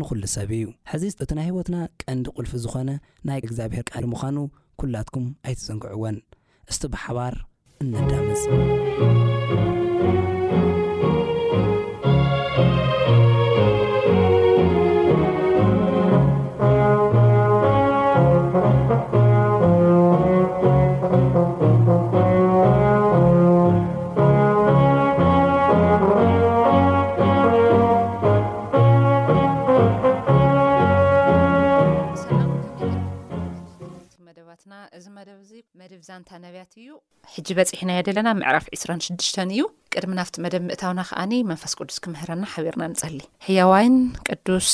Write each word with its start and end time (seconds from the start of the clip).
ንዂሉ 0.00 0.22
ሰብ 0.34 0.50
እዩ 0.58 0.64
ሕዚ 0.90 1.04
እቲ 1.22 1.30
ናይ 1.38 1.46
ህይወትና 1.48 1.76
ቀንዲ 2.02 2.26
ቕልፊ 2.36 2.52
ዝኾነ 2.64 2.90
ናይ 3.28 3.38
እግዚኣብሔር 3.42 3.84
ቃዲ 3.92 4.04
ምዃኑ 4.12 4.36
ኲላትኩም 4.80 5.26
ኣይትዘንግዕዎን 5.46 6.16
እስቲ 6.72 6.82
ብሓባር 6.92 7.34
እነዳመፅ 7.84 8.42
ዩ 36.82 36.88
ሕጂ 37.34 37.48
በፂሕና 37.58 37.90
የ 37.94 38.00
ደለና 38.08 38.28
ምዕራፍ 38.40 38.66
26ሽተ 38.80 39.36
እዩ 39.54 39.62
ቅድሚ 39.92 40.12
ናፍቲ 40.18 40.34
መደብ 40.44 40.62
ምእታውና 40.66 41.00
ከኣኒ 41.08 41.32
መንፈስ 41.50 41.72
ቅዱስ 41.78 41.96
ክምህረና 42.04 42.44
ሓቢርና 42.52 42.84
ንፀሊ 42.92 43.18
ሕያዋይን 43.46 43.96
ቅዱስ 44.28 44.68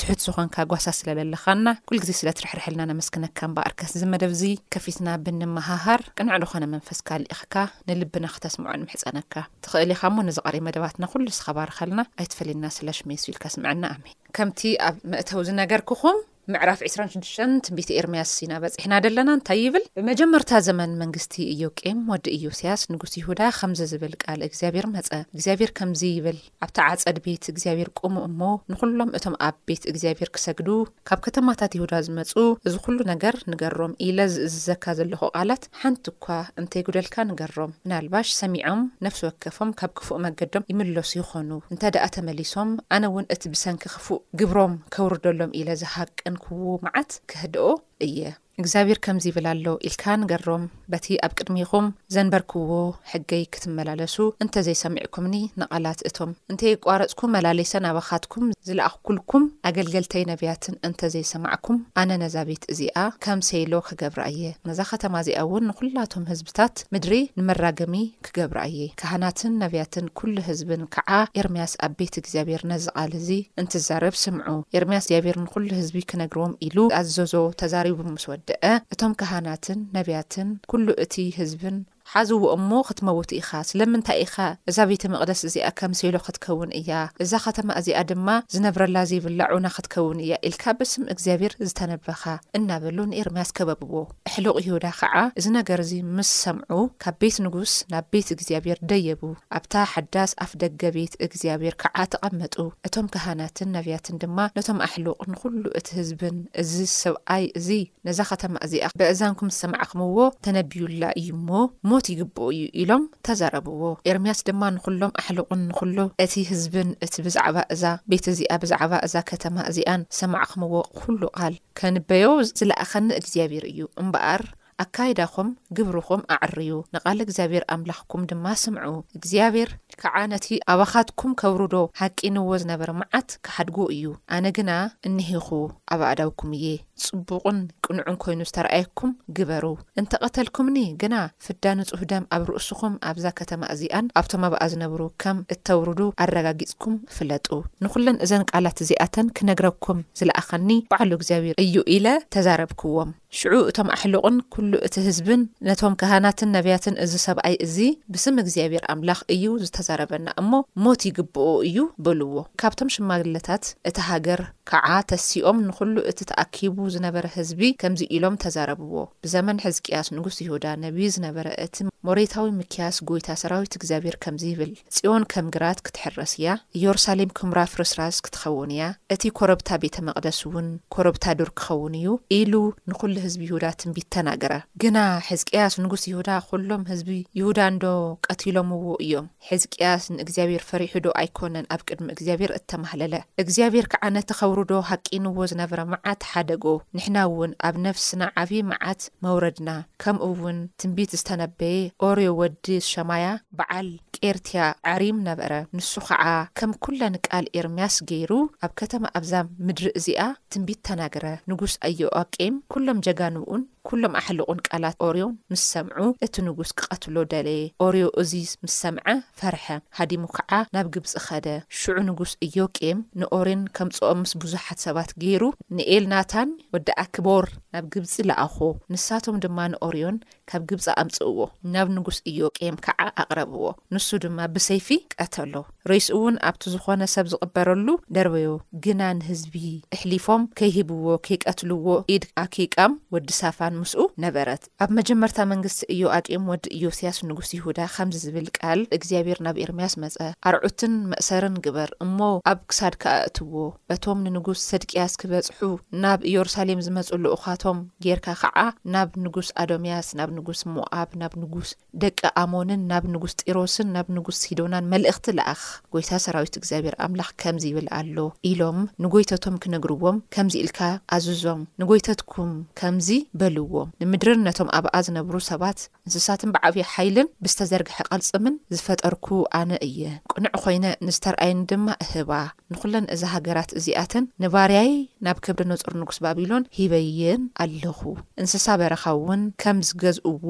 ትሑት 0.00 0.20
ዝኾንካ 0.26 0.56
ጓሳ 0.70 0.86
ስለ 0.98 1.08
ዘለኻና 1.18 1.72
ኩል 1.90 1.98
ግዜ 2.04 2.12
ስለ 2.20 2.28
ትርሕርሕልና 2.38 2.84
ነመስክነካ 2.90 3.38
ምበኣርከስዚ 3.50 4.02
መደብ 4.14 4.32
እዙ 4.36 4.44
ከፊትና 4.76 5.08
ብንመሃሃር 5.26 6.02
ቅንዕ 6.18 6.34
ንኾነ 6.44 6.64
መንፈስካ 6.76 7.08
ሊኢኽካ 7.24 7.54
ንልብና 7.90 8.28
ክተስምዖ 8.36 8.72
ን 8.78 8.82
ምሕፀነካ 8.88 9.34
ትኽእል 9.66 9.92
ኢኻ 9.96 10.02
ሞ 10.16 10.26
ንዝ 10.28 10.38
ቐሪብ 10.48 10.64
መደባትና 10.70 11.10
ኩሉ 11.14 11.26
ስኸባር 11.40 11.72
ከልና 11.80 12.00
ኣይትፈለና 12.22 12.64
ስለ 12.78 12.96
ሽመስብኢልካ 13.00 13.44
ስምዐና 13.56 13.84
ኣሜን 13.96 14.16
ከምቲ 14.38 14.62
ኣብ 14.88 14.96
ምእተው 15.12 15.42
ዝነገር 15.50 15.82
ክኹም 15.92 16.20
ምዕራፍ 16.52 16.80
26 16.84 17.32
ትንቢቲ 17.66 17.88
ኤርምያስ 18.00 18.30
ኢናበፂሕና 18.44 18.92
ደለና 19.04 19.28
እንታይ 19.36 19.58
ይብል 19.64 19.84
ብመጀመርታ 19.96 20.50
ዘመን 20.66 20.90
መንግስቲ 21.02 21.34
እዮ 21.52 21.62
ቄም 21.80 21.98
ወዲ 22.12 22.24
ኢዮስያስ 22.36 22.82
ንጉስ 22.92 23.12
ይሁዳ 23.20 23.40
ከምዚ 23.58 23.80
ዝብል 23.92 24.14
ቃል 24.22 24.40
እግዚኣብሔር 24.46 24.86
መጸ 24.94 25.08
እግዚኣብሔር 25.34 25.70
ከምዚ 25.78 26.02
ይብል 26.16 26.38
ኣብቲ 26.66 26.78
ዓፀድ 26.86 27.18
ቤት 27.26 27.44
እግዚኣብሄር 27.52 27.90
ቁሙ 28.00 28.14
እሞ 28.28 28.40
ንዅሎም 28.72 29.12
እቶም 29.18 29.34
ኣብ 29.48 29.56
ቤት 29.70 29.84
እግዚኣብሔር 29.92 30.30
ክሰግዱ 30.38 30.68
ካብ 31.10 31.20
ከተማታት 31.26 31.72
ይሁዳ 31.78 31.94
ዝመፁ 32.06 32.32
እዚ 32.68 32.74
ዅሉ 32.86 32.98
ነገር 33.12 33.36
ንገሮም 33.52 33.94
ኢለ 34.08 34.18
ዝእዝዘካ 34.34 34.84
ዘለኹ 35.00 35.22
ቓላት 35.36 35.64
ሓንቲ 35.82 36.04
እኳ 36.14 36.26
እንተይጉደልካ 36.62 37.14
ንገሮም 37.30 37.74
ምናልባሽ 37.86 38.28
ሰሚዖም 38.40 38.82
ነፍሲ 39.08 39.20
ወከፎም 39.28 39.72
ካብ 39.82 39.92
ክፉእ 40.00 40.20
መገዶም 40.26 40.68
ይምለሱ 40.72 41.12
ይኾኑ 41.22 41.50
እንተ 41.72 41.82
ደኣ 41.96 42.06
ተመሊሶም 42.18 42.70
ኣነ 42.96 43.04
እውን 43.12 43.28
እቲ 43.36 43.42
ብሰንኪ 43.54 43.84
ኽፉእ 43.96 44.20
ግብሮም 44.42 44.74
ከውርደሎም 44.96 45.54
ኢለ 45.60 45.68
ዝሃቅን 45.84 46.34
ክዎ 46.44 46.64
መዓት 46.84 47.10
ክህደኦ 47.30 47.66
እየ 48.06 48.18
እግዚኣብሔር 48.60 48.98
ከምዚ 49.04 49.24
ይብል 49.28 49.46
ሎ 49.64 49.72
ኢልካ 49.88 50.04
ንገሮም 50.20 50.62
በቲ 50.92 51.06
ኣብ 51.26 51.32
ቅድሚኹም 51.38 51.86
ዘንበርክዎ 52.14 52.70
ሕገይ 53.10 53.44
ክትመላለሱ 53.54 54.16
እንተዘይሰሚዕኩምኒ 54.44 55.34
ንቐላት 55.60 56.00
እቶም 56.08 56.30
እንተይይቋረፅኩም 56.52 57.32
መላለሰናባኻትኩም 57.36 58.46
ዝለኣኽኩልኩም 58.68 59.44
ኣገልገልተይ 59.68 60.24
ነቢያትን 60.32 60.74
እንተዘይሰማዕኩም 60.88 61.78
ኣነ 62.02 62.10
ነዛ 62.22 62.36
ቤት 62.50 62.64
እዚኣ 62.74 62.98
ከም 63.26 63.42
ሰይሎ 63.50 63.72
ክገብር 63.88 64.22
እየ 64.32 64.42
ነዛ 64.70 64.78
ኸተማ 64.90 65.14
እዚኣ 65.24 65.38
እውን 65.46 65.66
ንዅላቶም 65.70 66.26
ህዝብታት 66.32 66.74
ምድሪ 66.96 67.14
ንመራገሚ 67.40 67.96
ክገብር 68.28 68.60
እየ 68.72 68.90
ካህናትን 69.02 69.56
ነብያትን 69.64 70.06
ኩሉ 70.20 70.36
ህዝብን 70.50 70.84
ከዓ 70.96 71.10
ኤርምያስ 71.42 71.74
ኣብ 71.88 71.94
ቤት 72.02 72.14
እግዚኣብሔር 72.22 72.64
ነዝቓል 72.74 73.12
እዙ 73.22 73.30
እንትዛረብ 73.64 74.14
ስምዑ 74.26 74.52
ኤርምያስ 74.80 75.04
እግዚኣብሔር 75.10 75.38
ንኹሉ 75.46 75.66
ህዝቢ 75.80 75.96
ክነግርም 76.12 76.54
ኢሉ 76.68 76.76
ኣዘዞ 77.00 77.34
ተዛሪቡ 77.62 77.98
ምስ 78.14 78.24
ወድ 78.30 78.46
እቶም 78.92 79.12
ካህናትን 79.20 79.78
ነቢያትን 79.96 80.48
ኩሉ 80.70 80.86
እቲ 81.04 81.14
ህዝብን 81.38 81.76
ሓዝዎ 82.12 82.44
እሞ 82.54 82.70
ክትመውት 82.86 83.30
ኢኻ 83.38 83.48
ስለምንታይ 83.68 84.16
ኢኻ 84.22 84.36
እዛ 84.70 84.76
ቤተ 84.90 85.02
መቕደስ 85.12 85.40
እዚኣ 85.48 85.66
ከምሲኢሎ 85.78 86.16
ክትከውን 86.26 86.70
እያ 86.78 86.90
እዛ 87.22 87.32
ኸተማ 87.44 87.68
እዚኣ 87.80 87.98
ድማ 88.10 88.28
ዝነብረላ 88.54 88.96
ዘይብላዑና 89.10 89.66
ክትከውን 89.74 90.18
እያ 90.24 90.32
ኢልካ 90.48 90.64
ብስም 90.78 91.04
እግዚኣብሔር 91.14 91.52
ዝተነበኻ 91.68 92.22
እናበሉ 92.58 92.98
ንኤርማያስ 93.10 93.50
ከበብዎ 93.58 93.94
ኣሕሉቕ 94.30 94.56
ይሁዳ 94.66 94.86
ከዓ 95.00 95.14
እዚ 95.42 95.46
ነገር 95.58 95.82
እዚ 95.84 95.92
ምስ 96.16 96.30
ሰምዑ 96.46 96.80
ካብ 97.04 97.16
ቤት 97.24 97.38
ንጉስ 97.46 97.74
ናብ 97.94 98.04
ቤት 98.14 98.28
እግዚኣብሔር 98.36 98.80
ደየቡ 98.92 99.22
ኣብታ 99.58 99.74
ሓዳስ 99.92 100.32
ኣፍ 100.46 100.50
ደገ 100.64 100.82
ቤት 100.96 101.14
እግዚኣብሔር 101.28 101.76
ከዓ 101.84 101.96
ተቐመጡ 102.14 102.56
እቶም 102.90 103.06
ካህናትን 103.14 103.72
ነብያትን 103.76 104.20
ድማ 104.24 104.36
ነቶም 104.58 104.82
ኣሕሉቕ 104.88 105.18
ንኹሉ 105.34 105.64
እቲ 105.82 105.88
ህዝብን 106.00 106.36
እዚ 106.64 106.72
ዝሰብኣይ 106.90 107.44
እዚ 107.60 107.70
ነዛ 108.08 108.20
ኸተማ 108.32 108.54
እዚኣ 108.68 108.86
ብእዛንኩም 109.00 109.48
ዝሰማዕኸምዎ 109.54 110.18
ተነቢዩላ 110.44 111.02
እዩ 111.22 111.30
ሞሞ 111.48 111.96
ትይግብእ 112.06 112.48
እዩ 112.52 112.60
ኢሎም 112.82 113.02
ተዛረብዎ 113.26 113.82
ኤርምያስ 114.10 114.40
ድማ 114.48 114.62
ንኹሎም 114.74 115.12
ኣሕልቑን 115.22 115.60
ንኹሉ 115.70 115.98
እቲ 116.24 116.34
ህዝብን 116.50 116.90
እቲ 117.06 117.14
ብዛዕባ 117.26 117.56
እዛ 117.74 117.82
ቤት 118.12 118.26
እዚኣ 118.34 118.52
ብዛዕባ 118.64 118.92
እዛ 119.08 119.14
ከተማ 119.30 119.56
እዚኣን 119.72 120.02
ሰማዕኹምዎ 120.20 120.74
ኩሉ 121.00 121.22
ቓል 121.40 121.56
ከንበዮ 121.80 122.26
ዝለኣኸኒ 122.60 123.08
እግዚኣብሔር 123.20 123.66
እዩ 123.72 123.80
እምበኣር 124.04 124.42
ኣካይዳኹም 124.82 125.48
ግብሪኹም 125.76 126.20
ኣዕርዩ 126.34 126.70
ንቓል 126.94 127.18
እግዚኣብሔር 127.24 127.64
ኣምላኽኩም 127.74 128.22
ድማ 128.30 128.44
ስምዑ 128.62 128.94
እግዚኣብሔር 129.18 129.70
ከዓ 130.00 130.14
ነቲ 130.32 130.46
ኣባኻትኩም 130.74 131.32
ከብርዶ 131.40 131.74
ሓቂንዎ 132.00 132.48
ዝነበረ 132.62 132.90
መዓት 133.00 133.28
ክሓድጉ 133.46 133.78
እዩ 133.96 134.06
ኣነ 134.36 134.46
ግና 134.58 134.70
እንሂኹ 135.10 135.48
ኣባእዳውኩም 135.94 136.52
እየ 136.60 136.66
ፅቡቕን 137.06 137.58
ቅንዑን 137.86 138.16
ኮይኑ 138.22 138.40
ዝተረኣየኩም 138.48 139.12
ግበሩ 139.36 139.64
እንተቐተልኩምኒ 140.00 140.78
ግና 141.02 141.14
ፍዳ 141.44 141.64
ንጹህ 141.78 142.02
ደም 142.12 142.24
ኣብ 142.36 142.42
ርእስኹም 142.50 142.94
ኣብዛ 143.10 143.26
ከተማ 143.40 143.62
እዚኣን 143.74 144.06
ኣብቶም 144.20 144.42
ኣብኣ 144.48 144.62
ዝነብሩ 144.72 145.00
ከም 145.24 145.38
እተውርዱ 145.54 146.00
ኣረጋጊፅኩም 146.24 146.96
ፍለጡ 147.16 147.46
ንኹለን 147.84 148.18
እዘን 148.26 148.46
ቃላት 148.52 148.80
እዚኣተን 148.86 149.28
ክነግረኩም 149.38 150.00
ዝለኣኸኒ 150.20 150.68
በዕሉ 150.92 151.12
እግዚኣብሔር 151.20 151.56
እዩ 151.64 151.76
ኢለ 151.96 152.06
ተዛረብክዎም 152.36 153.12
ሽዑ 153.38 153.56
እቶም 153.70 153.88
ኣሕልቕን 153.96 154.36
ኩሉ 154.54 154.72
እቲ 154.86 154.94
ህዝብን 155.08 155.42
ነቶም 155.66 155.92
ካህናትን 156.00 156.50
ነብያትን 156.56 156.94
እዚ 157.04 157.12
ሰብኣይ 157.26 157.54
እዚ 157.66 157.76
ብስም 158.12 158.40
እግዚኣብሔር 158.42 158.84
ኣምላኽ 158.92 159.18
እዩ 159.34 159.44
ዝተዛረበና 159.66 160.26
እሞ 160.40 160.50
ሞት 160.84 161.00
ይግብኡ 161.08 161.46
እዩ 161.68 161.78
በልዎ 162.06 162.32
ካብቶም 162.62 162.90
ሽማግለታት 162.94 163.64
እቲ 163.90 163.98
ሃገር 164.08 164.40
ከዓ 164.70 164.88
ተሲኦም 165.10 165.60
ንኹሉ 165.68 165.94
እቲ 166.10 166.18
ተኣኪቡ 166.30 166.76
ዝነበረ 166.94 167.26
ህዝቢ 167.36 167.60
ከምዚ 167.82 168.02
ኢሎም 168.16 168.34
ተዛረብዎ 168.42 168.92
ብዘመን 169.24 169.58
ሕዝቅያስ 169.66 170.06
ንጉስ 170.16 170.36
ይሁዳ 170.44 170.64
ነብዪ 170.84 171.04
ዝነበረ 171.14 171.48
እቲ 171.64 171.76
ሞሬታዊ 172.08 172.46
ምክያስ 172.58 172.96
ጐይታ 173.08 173.28
ሰራዊት 173.40 173.72
እግዚኣብሔር 173.78 174.14
ከምዚ 174.24 174.42
ይብል 174.52 174.70
ጽዮን 174.96 175.24
ከም 175.32 175.46
ግራት 175.54 175.80
ክትሕረስ 175.86 176.32
እያ 176.38 176.48
ኢየሩሳሌም 176.78 177.34
ክምራ 177.38 177.58
ፍርስራስ 177.72 178.18
ክትኸውን 178.26 178.70
እያ 178.76 178.84
እቲ 179.14 179.22
ኰረብታ 179.38 179.68
ቤተ 179.82 179.96
መቕደስ 180.06 180.38
እውን 180.48 180.68
ኰረብታ 180.96 181.24
ዱር 181.40 181.50
ክኸውን 181.60 181.94
እዩ 182.00 182.14
ኢሉ 182.38 182.54
ንዅሉ 182.90 183.16
ህዝቢ 183.26 183.42
ይሁዳ 183.48 183.64
ትንቢት 183.82 184.08
ተናገረ 184.16 184.54
ግና 184.84 184.98
ሕዝቅያስ 185.28 185.76
ንጉስ 185.84 186.04
ይሁዳ 186.12 186.28
ዅሎም 186.48 186.84
ህዝቢ 186.92 187.10
ይሁዳ 187.40 187.60
ንዶ 187.76 187.84
ቀቲሎምዎ 188.30 188.90
እዮም 189.06 189.28
ሕዝቅያስ 189.50 190.04
ንእግዚኣብሔር 190.16 190.64
ፈሪሑዶ 190.70 191.08
ኣይኮነን 191.22 191.68
ኣብ 191.76 191.82
ቅድሚ 191.90 192.08
እግዚኣብሔር 192.16 192.52
እተማህለለ 192.60 193.14
እግዚኣብሔር 193.44 193.88
ከዓ 193.94 194.04
ነቲ 194.18 194.28
ኸብሩዶ 194.40 194.72
ሓቂንዎ 194.92 195.36
ዝነበረ 195.52 195.80
መዓትሓደጎ 195.94 196.64
ንሕና 196.96 197.16
እውን 197.28 197.52
ኣብ 197.68 197.74
ነፍስና 197.86 198.22
ዓብዪ 198.42 198.60
መዓት 198.70 199.00
መውረድና 199.24 199.70
ከምኡ 200.02 200.22
ውን 200.44 200.58
ትንቢት 200.80 201.12
ዝተነበየ 201.20 201.90
ኦርዮ 202.08 202.28
ወዲ 202.40 202.64
ሸማያ 202.92 203.26
በዓል 203.58 203.88
ቄርትያ 204.24 204.62
ዓሪም 204.92 205.18
ነበረ 205.28 205.52
ንሱ 205.78 205.92
ከዓ 206.06 206.24
ከም 206.58 206.72
ኵላ 206.84 207.02
ንቃል 207.14 207.46
ኤርምያስ 207.60 207.96
ገይሩ 208.10 208.32
ኣብ 208.66 208.72
ከተማ 208.80 209.04
ኣብዛ 209.18 209.32
ምድሪ 209.66 209.86
እዚኣ 209.98 210.22
ትንቢት 210.54 210.80
ተናግረ 210.88 211.26
ንጉስ 211.50 211.74
ኣዮኣ 211.88 212.16
ቄም 212.36 212.54
ኵሎም 212.74 213.02
ጀጋ 213.06 213.20
ንውኡን 213.36 213.62
ኵሎም 213.88 214.14
ኣሕልቑን 214.20 214.58
ቃላት 214.66 214.96
ኦርዮን 215.06 215.32
ምስ 215.52 215.62
ሰምዑ 215.74 215.98
እቲ 216.26 216.34
ንጉስ 216.48 216.70
ክቐትሎ 216.78 217.16
ደለየ 217.32 217.62
ኦርዮ 217.86 218.06
እዚ 218.22 218.32
ምስ 218.64 218.74
ሰምዐ 218.84 219.06
ፈርሐ 219.40 219.66
ሃዲሙ 219.98 220.24
ከዓ 220.36 220.52
ናብ 220.76 220.86
ግብፂ 220.96 221.12
ኸደ 221.26 221.46
ሽዑ 221.78 221.96
ንጉስ 222.08 222.32
እዮ 222.48 222.56
ቄም 222.80 222.98
ንኦሬን 223.20 223.62
ከምጽኦም 223.78 224.20
ምስ 224.24 224.32
ብዙሓት 224.44 224.78
ሰባት 224.86 225.12
ገይሩ 225.24 225.42
ንኤልናታን 225.78 226.50
ወዲ 226.76 226.88
ኣክቦር 227.04 227.46
ናብ 227.74 227.84
ግብፂ 227.94 228.12
ለኣኾ 228.28 228.56
ንሳቶም 228.92 229.36
ድማ 229.44 229.58
ንኦርዮን 229.72 230.16
ካብ 230.50 230.62
ግብፂ 230.70 230.84
ኣምፅእዎ 231.02 231.38
ናብ 231.74 231.88
ንጉስ 231.96 232.18
እዮ 232.30 232.38
ቄም 232.58 232.76
ከዓ 232.84 233.00
ኣቕረብዎ 233.22 233.64
ንሱ 233.94 234.08
ድማ 234.24 234.38
ብሰይፊ 234.54 234.88
ቀተሎ 235.22 235.54
ሬስ 235.90 236.06
እውን 236.16 236.36
ኣብቲ 236.48 236.62
ዝኾነ 236.74 237.02
ሰብ 237.14 237.26
ዝቕበረሉ 237.32 237.86
ደርበዮ 238.16 238.48
ግና 238.86 239.00
ንህዝቢ 239.18 239.54
ኣሕሊፎም 239.96 240.42
ከይሂብዎ 240.60 241.06
ከይቀትልዎ 241.28 241.86
ኢድ 242.14 242.24
ኣኪቃም 242.44 242.92
ወዲ 243.16 243.28
ሳፋን 243.40 243.76
ምስኡ 243.82 244.00
ነበረት 244.24 244.62
ኣብ 244.84 244.90
መጀመርታ 244.98 245.38
መንግስቲ 245.52 245.80
እዮ 245.96 246.02
ኣቂም 246.18 246.44
ወዲ 246.54 246.64
ኢዮስያስ 246.80 247.20
ንጉስ 247.30 247.52
ይሁዳ 247.58 247.78
ከምዚ 247.94 248.18
ዝብል 248.24 248.48
ቃል 248.58 248.82
እግዚኣብሔር 248.98 249.38
ናብ 249.48 249.56
ኤርምያስ 249.66 249.94
መፀ 250.04 250.16
ኣርዑትን 250.50 250.94
መእሰርን 251.14 251.56
ግበር 251.66 251.90
እሞ 252.06 252.18
ኣብ 252.52 252.58
ክሳድ 252.72 252.94
ከዓ 253.04 253.16
እትዎ 253.30 253.64
በቶም 253.90 254.18
ንንጉስ 254.28 254.60
ሰድቅያስ 254.72 255.14
ክበፅሑ 255.22 255.62
ናብ 256.04 256.20
ኢየሩሳሌም 256.32 256.84
ዝመፁሉኡኻ 256.88 257.44
ቶም 257.62 257.78
ጌርካ 258.04 258.26
ከዓ 258.40 258.58
ናብ 258.94 259.08
ንጉስ 259.24 259.48
ኣዶምያስ 259.62 260.08
ናብ 260.18 260.30
ንጉስ 260.36 260.60
ምኣብ 260.74 261.10
ናብ 261.20 261.32
ንጉስ 261.42 261.70
ደቂ 262.02 262.18
ኣሞንን 262.42 262.80
ናብ 262.90 263.04
ንጉስ 263.14 263.32
ጢሮስን 263.42 263.88
ናብ 263.94 264.06
ንጉስ 264.16 264.36
ሲዶናን 264.44 264.88
መልእኽቲ 264.92 265.26
ለኣኽ 265.38 265.62
ጐይታ 265.94 266.10
ሰራዊት 266.24 266.54
እግዚኣብሔር 266.60 266.94
ኣምላኽ 267.06 267.30
ከምዚ 267.42 267.64
ይብል 267.72 267.88
ኣሎ 267.98 268.16
ኢሎም 268.50 268.78
ንጐይተቶም 269.04 269.56
ክነግርዎም 269.64 270.18
ከምዚ 270.36 270.54
ኢልካ 270.64 270.80
ኣዝዞም 271.16 271.60
ንጐይተትኩም 271.82 272.52
ከምዚ 272.82 273.08
በልዎም 273.42 273.90
ንምድርን 274.02 274.42
ነቶም 274.48 274.70
ኣብኣ 274.78 274.94
ዝነብሩ 275.08 275.36
ሰባት 275.50 275.78
እንስሳትን 276.06 276.52
ብዓብዪ 276.56 276.84
ሓይልን 276.94 277.30
ብዝተዘርግሐ 277.46 277.98
ቐልፅምን 278.10 278.56
ዝፈጠርኩ 278.76 279.26
ኣነ 279.60 279.70
እየ 279.88 280.00
ቅኑዕ 280.32 280.54
ኮይነ 280.62 280.86
ንዝተርኣየኒ 281.08 281.60
ድማ 281.72 281.88
እህባ 282.06 282.32
ንኹለን 282.72 283.06
እዛ 283.14 283.22
ሃገራት 283.34 283.70
እዚኣትን 283.78 284.24
ንባርያይ 284.42 284.92
ናብ 285.24 285.38
ከብደ 285.44 285.60
ነጹር 285.72 285.94
ንጉስ 286.02 286.18
ባቢሎን 286.24 286.64
ሂበይን 286.78 287.42
ኣለኹ 287.62 288.00
እንስሳ 288.40 288.66
በረኻ 288.80 289.02
እውን 289.18 289.42
ከም 289.62 289.78
ዝገዝእዎ 289.88 290.46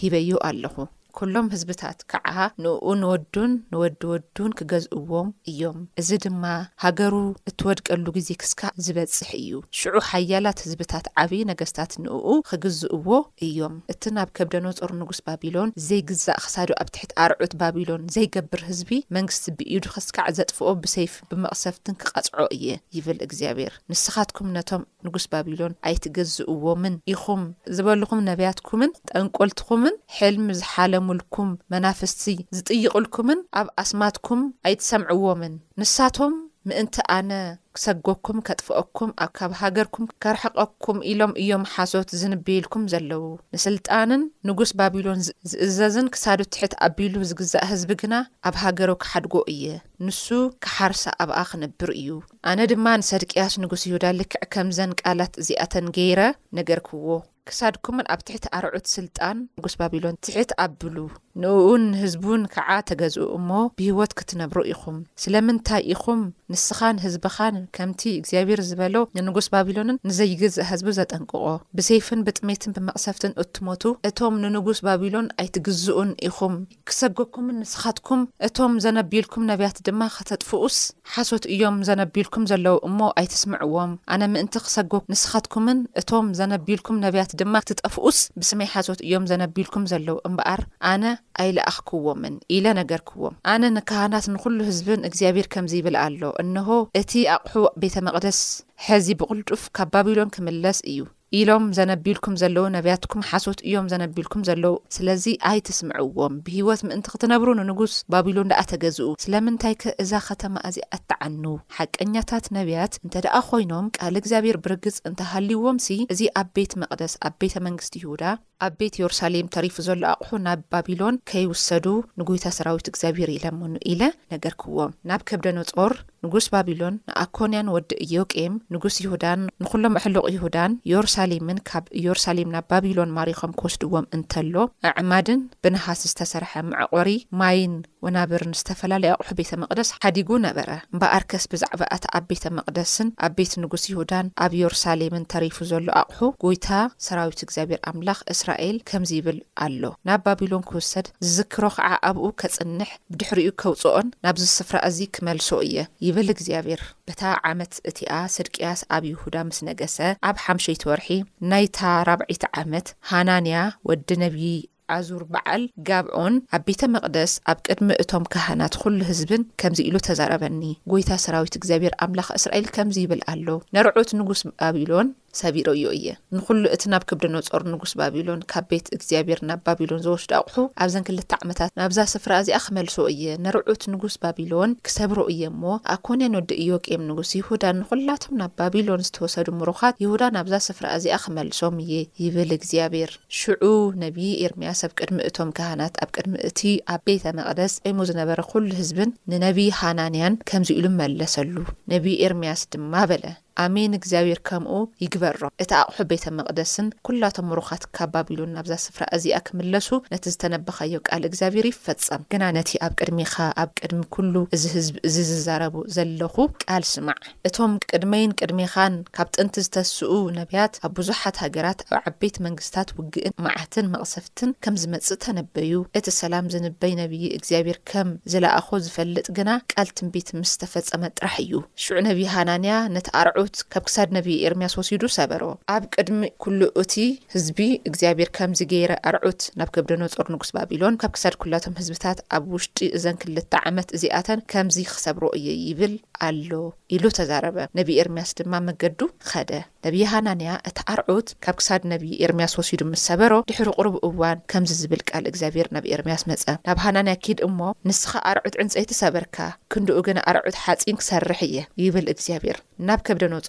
ሂበዮ 0.00 0.30
ኣለኹ 0.48 0.74
ኩሎም 1.18 1.46
ህዝብታት 1.54 1.98
ከዓ 2.10 2.28
ንእኡ 2.64 2.84
ንወዱን 3.00 3.52
ንወዲ 3.72 4.02
ወዱን 4.12 4.50
ክገዝእዎም 4.58 5.28
እዮም 5.50 5.78
እዚ 6.00 6.08
ድማ 6.24 6.44
ሃገሩ 6.84 7.14
እትወድቀሉ 7.50 8.04
ግዜ 8.16 8.28
ክስካዕ 8.42 8.72
ዝበጽሕ 8.84 9.28
እዩ 9.40 9.50
ሽዑ 9.78 9.94
ሓያላት 10.10 10.58
ህዝብታት 10.66 11.06
ዓብዪ 11.22 11.40
ነገስታት 11.50 11.92
ንእኡ 12.04 12.26
ክግዝእዎ 12.50 13.08
እዮም 13.48 13.74
እቲ 13.94 14.02
ናብ 14.16 14.28
ከብደኖጾር 14.38 14.92
ንጉስ 15.00 15.20
ባቢሎን 15.26 15.72
ዘይግዛእ 15.88 16.40
ክሳዱ 16.44 16.70
ኣብ 16.84 16.88
ትሕቲ 16.96 17.10
ኣርዑት 17.26 17.54
ባቢሎን 17.62 18.04
ዘይገብር 18.16 18.62
ህዝቢ 18.70 18.90
መንግስቲ 19.18 19.44
ብኢዱ 19.58 19.84
ክስካዕ 19.96 20.26
ዘጥፍኦ 20.38 20.70
ብሰይፊ 20.84 21.14
ብመቕሰፍትን 21.30 21.98
ክቐጽዖ 22.02 22.36
እየ 22.58 22.66
ይብል 22.96 23.20
እግዚኣብሔር 23.28 23.74
ንስኻትኩም 23.92 24.48
ነቶም 24.56 24.82
ንጉስ 25.08 25.26
ባቢሎን 25.34 25.76
ኣይትገዝእዎምን 25.90 26.96
ኢኹም 27.14 27.44
ዝበልኹም 27.76 28.20
ነቢያትኩምን 28.30 28.90
ጠንቆልትኹምን 29.12 29.94
ሕልሚ 30.18 30.48
ዝሓለ 30.62 30.92
ሙልኩም 31.08 31.50
መናፍስቲ 31.72 32.22
ዝጥይቕልኩምን 32.58 33.40
ኣብ 33.60 33.68
ኣስማትኩም 33.82 34.40
ኣይትሰምዕዎምን 34.70 35.54
ንሳቶም 35.80 36.34
ምእንቲ 36.68 36.94
ኣነ 37.14 37.30
ክሰጎኩም 37.76 38.38
ከጥፍአኩም 38.46 39.10
ኣ 39.24 39.26
ካብ 39.36 39.52
ሃገርኩም 39.60 40.06
ከርሕቐኩም 40.22 40.98
ኢሎም 41.10 41.32
እዮም 41.42 41.62
ሓሶት 41.72 42.10
ዝንብልኩም 42.20 42.84
ዘለዉ 42.92 43.24
ንስልጣንን 43.54 44.22
ንጉስ 44.48 44.70
ባቢሎን 44.80 45.24
ዝእዘዝን 45.52 46.10
ክሳዱ 46.16 46.40
ትሕት 46.56 46.74
ኣቢሉ 46.88 47.14
ዝግዛእ 47.30 47.66
ህዝቢ 47.70 47.90
ግና 48.02 48.14
ኣብ 48.50 48.54
ሃገሮ 48.62 48.90
ክሓድጎ 49.04 49.34
እየ 49.54 49.64
ንሱ 50.06 50.24
ክሓርሳ 50.66 51.02
ኣብኣ 51.26 51.38
ክነብር 51.50 51.92
እዩ 52.00 52.08
ኣነ 52.52 52.58
ድማ 52.72 52.86
ንሰድቅያስ 53.02 53.56
ንጉስ 53.64 53.84
ይሁዳ 53.90 54.04
ልክዕ 54.20 54.42
ከምዘን 54.54 54.96
ቃላት 55.02 55.34
እዚኣተን 55.42 55.88
ገይረ 55.98 56.20
ነገር 56.60 56.80
ክዎ 56.88 57.08
ክሳድኩምን 57.48 58.08
ኣብ 58.14 58.20
ትሕቲ 58.26 58.44
ኣርዑት 58.58 58.86
ስልጣን 58.96 59.36
ጉስ 59.62 59.74
ባቢሎን 59.80 60.18
ትሕት 60.26 60.50
ኣብሉ 60.64 60.96
ንእኡን 61.40 61.84
ህዝቡን 62.00 62.42
ከዓ 62.54 62.70
ተገዝኡ 62.88 63.26
እሞ 63.38 63.50
ብሂወት 63.78 64.12
ክትነብሩ 64.18 64.58
ኢኹም 64.72 64.96
ስለምንታይ 65.22 65.82
ኢኹም 65.92 66.20
ንስኻን 66.52 66.96
ህዝብኻን 67.04 67.56
ከምቲ 67.76 68.02
እግዚኣብሄር 68.18 68.60
ዝበሎ 68.70 68.94
ንንጉስ 69.16 69.46
ባቢሎንን 69.54 69.98
ንዘይገዝህዝቢ 70.08 70.90
ዘጠንቅቖ 70.98 71.40
ብሰይፍን 71.76 72.24
ብጥሜትን 72.26 72.74
ብመቕሰፍትን 72.78 73.32
እትሞቱ 73.44 73.82
እቶም 74.08 74.34
ንንጉስ 74.44 74.80
ባቢሎን 74.88 75.30
ኣይትግዝኡን 75.44 76.10
ኢኹም 76.30 76.54
ክሰጎኩምን 76.90 77.58
ንስኻትኩም 77.62 78.20
እቶም 78.48 78.74
ዘነቢልኩም 78.86 79.48
ነብያት 79.52 79.80
ድማ 79.88 80.02
ክተጥፍኡስ 80.18 80.76
ሓሶት 81.14 81.46
እዮም 81.54 81.76
ዘነቢልኩም 81.90 82.46
ዘለዉ 82.52 82.76
እሞ 82.90 83.00
ኣይትስምዕዎም 83.22 83.94
ኣነ 84.12 84.22
ምእንቲ 84.34 84.54
ክንስኻትኩምን 84.90 85.78
እቶም 86.02 86.26
ዘነቢልኩም 86.40 87.00
ነብያት 87.06 87.30
ድማ 87.40 87.54
ክትጠፍኡስ 87.64 88.20
ብስመይ 88.40 88.70
ሓሶት 88.76 89.00
እዮም 89.08 89.26
ዘነቢልኩም 89.32 89.86
ዘለዉ 89.94 90.16
እምበኣር 90.30 90.60
ኣነ 90.92 91.04
ኣይለኣኽክዎምን 91.40 92.34
ኢለ 92.56 92.66
ነገርክዎም 92.78 93.36
ኣነ 93.52 93.62
ንካህናት 93.76 94.26
ንኩሉ 94.34 94.58
ህዝብን 94.70 95.06
እግዚኣብሔር 95.08 95.46
ከምዘ 95.54 95.72
ይብል 95.78 95.96
ኣሎ 96.04 96.22
እንሆ 96.42 96.68
እቲ 97.00 97.12
ኣቑሑ 97.36 97.54
ቤተ 97.84 97.94
መቕደስ 98.08 98.40
ሕዚ 98.88 99.06
ብቕልጡፍ 99.22 99.64
ካብ 99.78 99.88
ባቢሎን 99.94 100.32
ክምለስ 100.36 100.80
እዩ 100.92 101.00
ኢሎም 101.38 101.64
ዘነቢልኩም 101.76 102.34
ዘለዉ 102.40 102.64
ነቢያትኩም 102.74 103.22
ሓሶት 103.28 103.60
እዮም 103.68 103.86
ዘነቢልኩም 103.92 104.42
ዘለዉ 104.48 104.72
ስለዚ 104.96 105.24
ኣይትስምዕዎም 105.50 106.34
ብሂይወት 106.46 106.80
ምእንቲ 106.88 107.06
ክትነብሩ 107.12 107.48
ንንጉስ 107.60 107.92
ባቢሎን 108.14 108.50
ደኣ 108.50 108.60
ተገዝኡ 108.72 109.08
ስለምንታይ 109.24 109.74
ከ 109.82 109.94
እዛ 110.02 110.12
ኸተማ 110.26 110.54
እዚ 110.70 110.76
ኣተዓኑ 110.96 111.44
ሓቀኛታት 111.76 112.46
ነቢያት 112.58 112.98
እንተ 113.04 113.14
ደኣ 113.28 113.34
ኮይኖም 113.48 113.86
ቃል 113.98 114.16
እግዚኣብሔር 114.22 114.58
ብርግጽ 114.66 114.98
እንተሃልይዎምሲ 115.10 115.88
እዚ 116.14 116.22
ኣብ 116.42 116.50
ቤት 116.58 116.74
መቕደስ 116.84 117.14
ኣብ 117.28 117.34
ቤተ 117.44 117.56
መንግስቲ 117.68 117.96
ይሁዳ 118.04 118.24
ኣብ 118.66 118.74
ቤት 118.82 118.94
የሩሳሌም 119.02 119.50
ተሪፉ 119.56 119.76
ዘሎ 119.88 120.02
ኣቑሑ 120.14 120.32
ናብ 120.48 120.60
ባቢሎን 120.74 121.20
ከይውሰዱ 121.32 121.86
ንጎይታ 122.20 122.44
ሰራዊት 122.58 122.88
እግዚኣብሔር 122.92 123.32
ኢለመኑ 123.38 123.72
ኢለ 123.94 124.02
ነገር 124.34 124.54
ክዎም 124.64 124.94
ናብ 125.12 125.22
ከብደ 125.30 125.46
ኖጾር 125.60 125.92
ንጉስ 126.26 126.46
ባቢሎን 126.54 126.94
ንኣኮንያን 127.10 127.68
ወዲ 127.74 127.90
እዮቄም 128.04 128.52
ንጉስ 128.74 128.96
ይሁዳን 129.04 129.40
ንዅሎም 129.62 129.94
ኣሕልቕ 129.98 130.24
ይሁዳን 130.34 130.72
የሩሳሌምን 130.90 131.58
ካብ 131.68 131.84
ኢየሩሳሌም 132.00 132.52
ናብ 132.54 132.66
ባቢሎን 132.72 133.14
ማሪኾም 133.18 133.54
ክወስድዎም 133.60 134.06
እንተሎ 134.16 134.54
ኣዕማድን 134.90 135.40
ብንሃስ 135.66 136.00
ዝተሰርሐ 136.10 136.52
ምዕቖሪ 136.68 137.10
ማይን 137.40 137.74
ወናብርን 138.04 138.54
ዝተፈላለየ 138.60 139.12
ኣቑሑ 139.16 139.28
ቤተ 139.40 139.50
መቕደስ 139.62 139.90
ሓዲጉ 140.04 140.30
ነበረ 140.46 140.68
እምበኣርከስ 140.92 141.44
ብዛዕባ 141.52 141.80
እቲ 141.96 142.04
ኣብ 142.18 142.24
ቤተ 142.30 142.44
መቕደስን 142.56 143.08
ኣብ 143.26 143.32
ቤት 143.38 143.52
ንጉስ 143.64 143.84
ይሁዳን 143.92 144.26
ኣብ 144.46 144.54
የሩሳሌምን 144.60 145.26
ተሪፉ 145.34 145.58
ዘሎ 145.72 145.88
ኣቕሑ 146.02 146.20
ጐይታ 146.44 146.68
ሰራዊት 147.08 147.42
እግዚኣብሔር 147.48 147.82
ኣምላኽ 147.92 148.18
እስራኤል 148.36 148.78
ከምዚ 148.90 149.12
ይብል 149.18 149.38
ኣሎ 149.66 149.82
ናብ 150.10 150.22
ባቢሎን 150.28 150.64
ክውሰድ 150.70 151.06
ዝዝክሮ 151.26 151.64
ከዓ 151.76 151.90
ኣብኡ 152.10 152.26
ከጽንሕ 152.42 152.92
ብድሕሪኡ 153.12 153.52
ከውፅኦን 153.64 154.08
ናብዝስፍራ 154.26 154.76
እዚ 154.90 154.98
ክመልሶ 155.16 155.50
እየ 155.68 155.78
ይብል 156.12 156.28
እግዚኣብሔር 156.32 156.80
በታ 157.08 157.22
ዓመት 157.50 157.72
እቲኣ 157.90 158.12
ስድቅያስ 158.34 158.80
ኣብ 158.94 159.04
ይሁዳ 159.10 159.36
ምስ 159.48 159.58
ነገሰ 159.68 159.96
ኣብ 160.28 160.36
ሓምሸይቲ 160.46 160.82
ወርሒ 160.90 161.08
ናይታ 161.50 161.80
ራባዒቲ 162.08 162.42
ዓመት 162.62 162.88
ሃናንያ 163.12 163.56
ወዲ 163.90 164.08
ነቢዪ 164.24 164.50
ዓዙር 164.96 165.22
በዓል 165.34 165.62
ጋብዖን 165.88 166.34
ኣብ 166.56 166.62
ቤተ 166.68 166.82
መቕደስ 166.96 167.32
ኣብ 167.52 167.58
ቅድሚ 167.68 167.88
እቶም 168.04 168.24
ካህናት 168.34 168.74
ዅሉ 168.82 168.98
ህዝብን 169.10 169.44
ከምዚ 169.62 169.80
ኢሉ 169.88 169.96
ተዛረበኒ 170.08 170.62
ጐይታ 170.94 171.10
ሰራዊት 171.24 171.56
እግዚኣብሔር 171.60 171.96
ኣምላኽ 172.06 172.28
እስራኤል 172.40 172.66
ከምዚ 172.76 172.98
ይብል 173.04 173.22
ኣሎ 173.34 173.48
ነርዑት 173.76 174.12
ንጉስ 174.20 174.42
ባቢሎን 174.62 175.08
ሰብሮ 175.40 175.66
ዮ 175.82 175.90
እየ 175.96 176.06
ንዅሉ 176.36 176.64
እቲ 176.74 176.82
ናብ 176.92 177.02
ክብደኖጾር 177.10 177.62
ንጉስ 177.72 177.92
ባቢሎን 178.00 178.40
ካብ 178.52 178.64
ቤት 178.70 178.86
እግዚኣብሔር 178.96 179.38
ናብ 179.48 179.60
ባቢሎን 179.66 180.00
ዘወስዱ 180.06 180.30
ኣቑሑ 180.38 180.56
ኣብዘን 180.84 181.04
ክልተ 181.08 181.30
ዓመታት 181.44 181.70
ናብዛ 181.80 181.98
ስፍራ 182.14 182.32
እዚኣ 182.42 182.58
ክመልሶዎ 182.64 183.06
እየ 183.14 183.24
ነርዑት 183.44 183.84
ንጉስ 183.94 184.14
ባቢሎን 184.24 184.72
ክሰብሮ 184.88 185.18
እየ 185.34 185.40
እሞ 185.52 185.62
ኣኮንያን 185.94 186.36
ወዲ 186.38 186.50
እዮ 186.64 186.70
ቄም 186.86 187.02
ንጉስ 187.10 187.30
ይሁዳ 187.38 187.64
ንዅላቶም 187.80 188.34
ናብ 188.42 188.52
ባቢሎን 188.60 189.04
ዝተወሰዱ 189.08 189.48
ምሩኻት 189.60 189.96
ይሁዳ 190.04 190.22
ናብዛ 190.36 190.54
ስፍራ 190.68 190.84
እዚኣ 190.98 191.18
ክመልሶም 191.24 191.76
እየ 191.84 191.92
ይብል 192.24 192.52
እግዚኣብሔር 192.58 193.12
ሽዑ 193.40 193.64
ነብዪ 194.04 194.28
ኤርምያስ 194.48 194.82
ኣብ 194.88 194.92
ቅድሚ 195.00 195.18
እቶም 195.30 195.52
ካህናት 195.58 195.94
ኣብ 196.04 196.10
ቅድሚ 196.18 196.34
እቲ 196.50 196.60
ኣብ 196.94 197.02
ቤተ 197.08 197.24
መቕደስ 197.40 197.74
ዕሙ 197.90 197.98
ዝነበረ 198.10 198.38
ዅሉ 198.52 198.68
ህዝብን 198.82 199.10
ንነቢዪ 199.32 199.70
ሃናንያን 199.80 200.34
ከምዚ 200.50 200.68
ኢሉ 200.80 200.86
መለሰሉ 201.00 201.54
ነቢዪ 201.94 202.14
ኤርምያስ 202.28 202.62
ድማ 202.74 202.94
በለ 203.12 203.24
ኣሜን 203.66 203.92
እግዚኣብሔር 203.98 204.40
ከምኡ 204.48 204.74
ይግበሮም 205.04 205.52
እቲ 205.62 205.70
ኣቑሑ 205.80 205.98
ቤተ 206.10 206.24
መቕደስን 206.38 206.86
ኩላቶም 207.06 207.46
ምሩኻት 207.50 207.82
ከባቢሎን 207.96 208.52
ናብዛ 208.56 208.74
ስፍራ 208.84 209.02
ኣዚኣ 209.16 209.38
ክምለሱ 209.48 209.88
ነቲ 210.12 210.24
ዝተነበካዮ 210.34 210.94
ቃል 211.08 211.22
እግዚኣብሄር 211.30 211.66
ይፈፀም 211.70 212.22
ግና 212.34 212.42
ነቲ 212.58 212.70
ኣብ 212.86 212.92
ቅድሚካ 213.00 213.34
ኣብ 213.62 213.70
ቅድሚ 213.82 214.00
ኩሉ 214.16 214.34
እዚ 214.56 214.64
ህዝብ 214.76 214.94
እዚ 215.08 215.16
ዝዛረቡ 215.30 215.76
ዘለኹ 215.96 216.36
ቃል 216.64 216.84
ስማዕ 216.92 217.18
እቶም 217.50 217.72
ቅድመይን 217.92 218.32
ቅድሜኻን 218.40 218.96
ካብ 219.18 219.28
ጥንቲ 219.36 219.54
ዝተስኡ 219.66 220.12
ነቢያት 220.38 220.74
ኣብ 220.86 220.92
ብዙሓት 221.00 221.36
ሃገራት 221.44 221.80
ኣብ 221.90 221.98
ዓበይቲ 222.10 222.36
መንግስታት 222.48 222.88
ውግእን 222.98 223.36
መዓትን 223.46 223.86
መቕሰፍትን 223.94 224.50
ከም 224.64 224.74
ዝመፅእ 224.84 225.20
ተነበዩ 225.26 225.72
እቲ 225.98 226.06
ሰላም 226.20 226.48
ዝንበይ 226.54 226.94
ነብይ 227.02 227.24
እግዚኣብሔር 227.38 227.80
ከም 227.92 228.08
ዝለኣኾ 228.32 228.68
ዝፈልጥ 228.86 229.26
ግና 229.38 229.50
ቃል 229.74 229.88
ትንቢት 229.98 230.28
ምስ 230.40 230.54
ተፈፀመ 230.64 231.02
ጥራሕ 231.18 231.36
እዩ 231.44 231.54
ሽዑ 231.84 231.96
ነብይ 232.08 232.28
ሃናንያ 232.36 232.72
ነኣርዑ 232.96 233.36
ካብ 233.72 233.84
ክሳድ 233.88 234.08
ነብዪ 234.16 234.34
ኤርምያስ 234.48 234.74
ወሲዱ 234.78 235.02
ሰበሮ 235.18 235.42
ኣብ 235.74 235.84
ቅድሚ 235.94 236.22
ኩሉ 236.42 236.60
እቲ 236.82 236.94
ህዝቢ 237.34 237.58
እግዚኣብሔር 237.88 238.30
ከምዚ 238.36 238.60
ገይረ 238.72 238.92
ኣርዑት 239.10 239.42
ናብ 239.60 239.68
ከብደኖ 239.74 240.02
ጾር 240.16 240.26
ንጉስ 240.34 240.50
ባቢሎን 240.56 240.98
ካብ 241.02 241.12
ክሳድ 241.16 241.34
2ላቶም 241.42 241.74
ህዝብታት 241.80 242.18
ኣብ 242.36 242.44
ውሽጢ 242.54 242.88
እዘን 242.98 243.18
ክልተ 243.22 243.52
ዓመት 243.70 243.88
ዚኣተን 244.02 244.42
ከምዚ 244.52 244.76
ክሰብሮዎ 244.90 245.32
እየ 245.40 245.48
ይብል 245.68 245.94
ኣሎ 246.28 246.50
ኢሉ 246.94 247.04
ተዛረበ 247.18 247.56
ነብዪ 247.78 247.90
ኤርምያስ 248.04 248.30
ድማ 248.38 248.54
መገዱ 248.68 249.00
ኸደ 249.30 249.50
ነብዪ 249.86 249.98
ሃናንያ 250.12 250.50
እቲ 250.68 250.78
ኣርዑት 250.94 251.28
ካብ 251.44 251.56
ክሳድ 251.60 251.82
ነብዪ 251.92 252.10
ኤርምያስ 252.24 252.52
ወሲዱ 252.58 252.80
ምስ 252.92 253.02
ሰበሮ 253.10 253.32
ድሕሪ 253.50 253.68
ቅርብ 253.78 253.94
እዋን 254.08 254.38
ከምዚ 254.52 254.72
ዝብል 254.80 255.02
ቃል 255.10 255.24
እግዚኣብሔር 255.30 255.68
ናብ 255.76 255.84
ኤርምያስ 255.94 256.22
መፀ 256.30 256.44
ናብ 256.68 256.78
ሃናንያ 256.84 257.14
ኪድ 257.24 257.38
እሞ 257.48 257.58
ንስኻ 257.90 258.12
ኣርዑት 258.32 258.54
ዕንፀይቲ 258.64 258.92
ሰበርካ 259.02 259.36
ክንደኡ 259.74 260.00
ግና 260.08 260.18
ኣርዑት 260.32 260.58
ሓፂን 260.64 260.98
ክሰርሕ 261.00 261.40
እየ 261.48 261.56
ይብል 261.84 262.08
ግዚኣብሔርብብ 262.18 262.66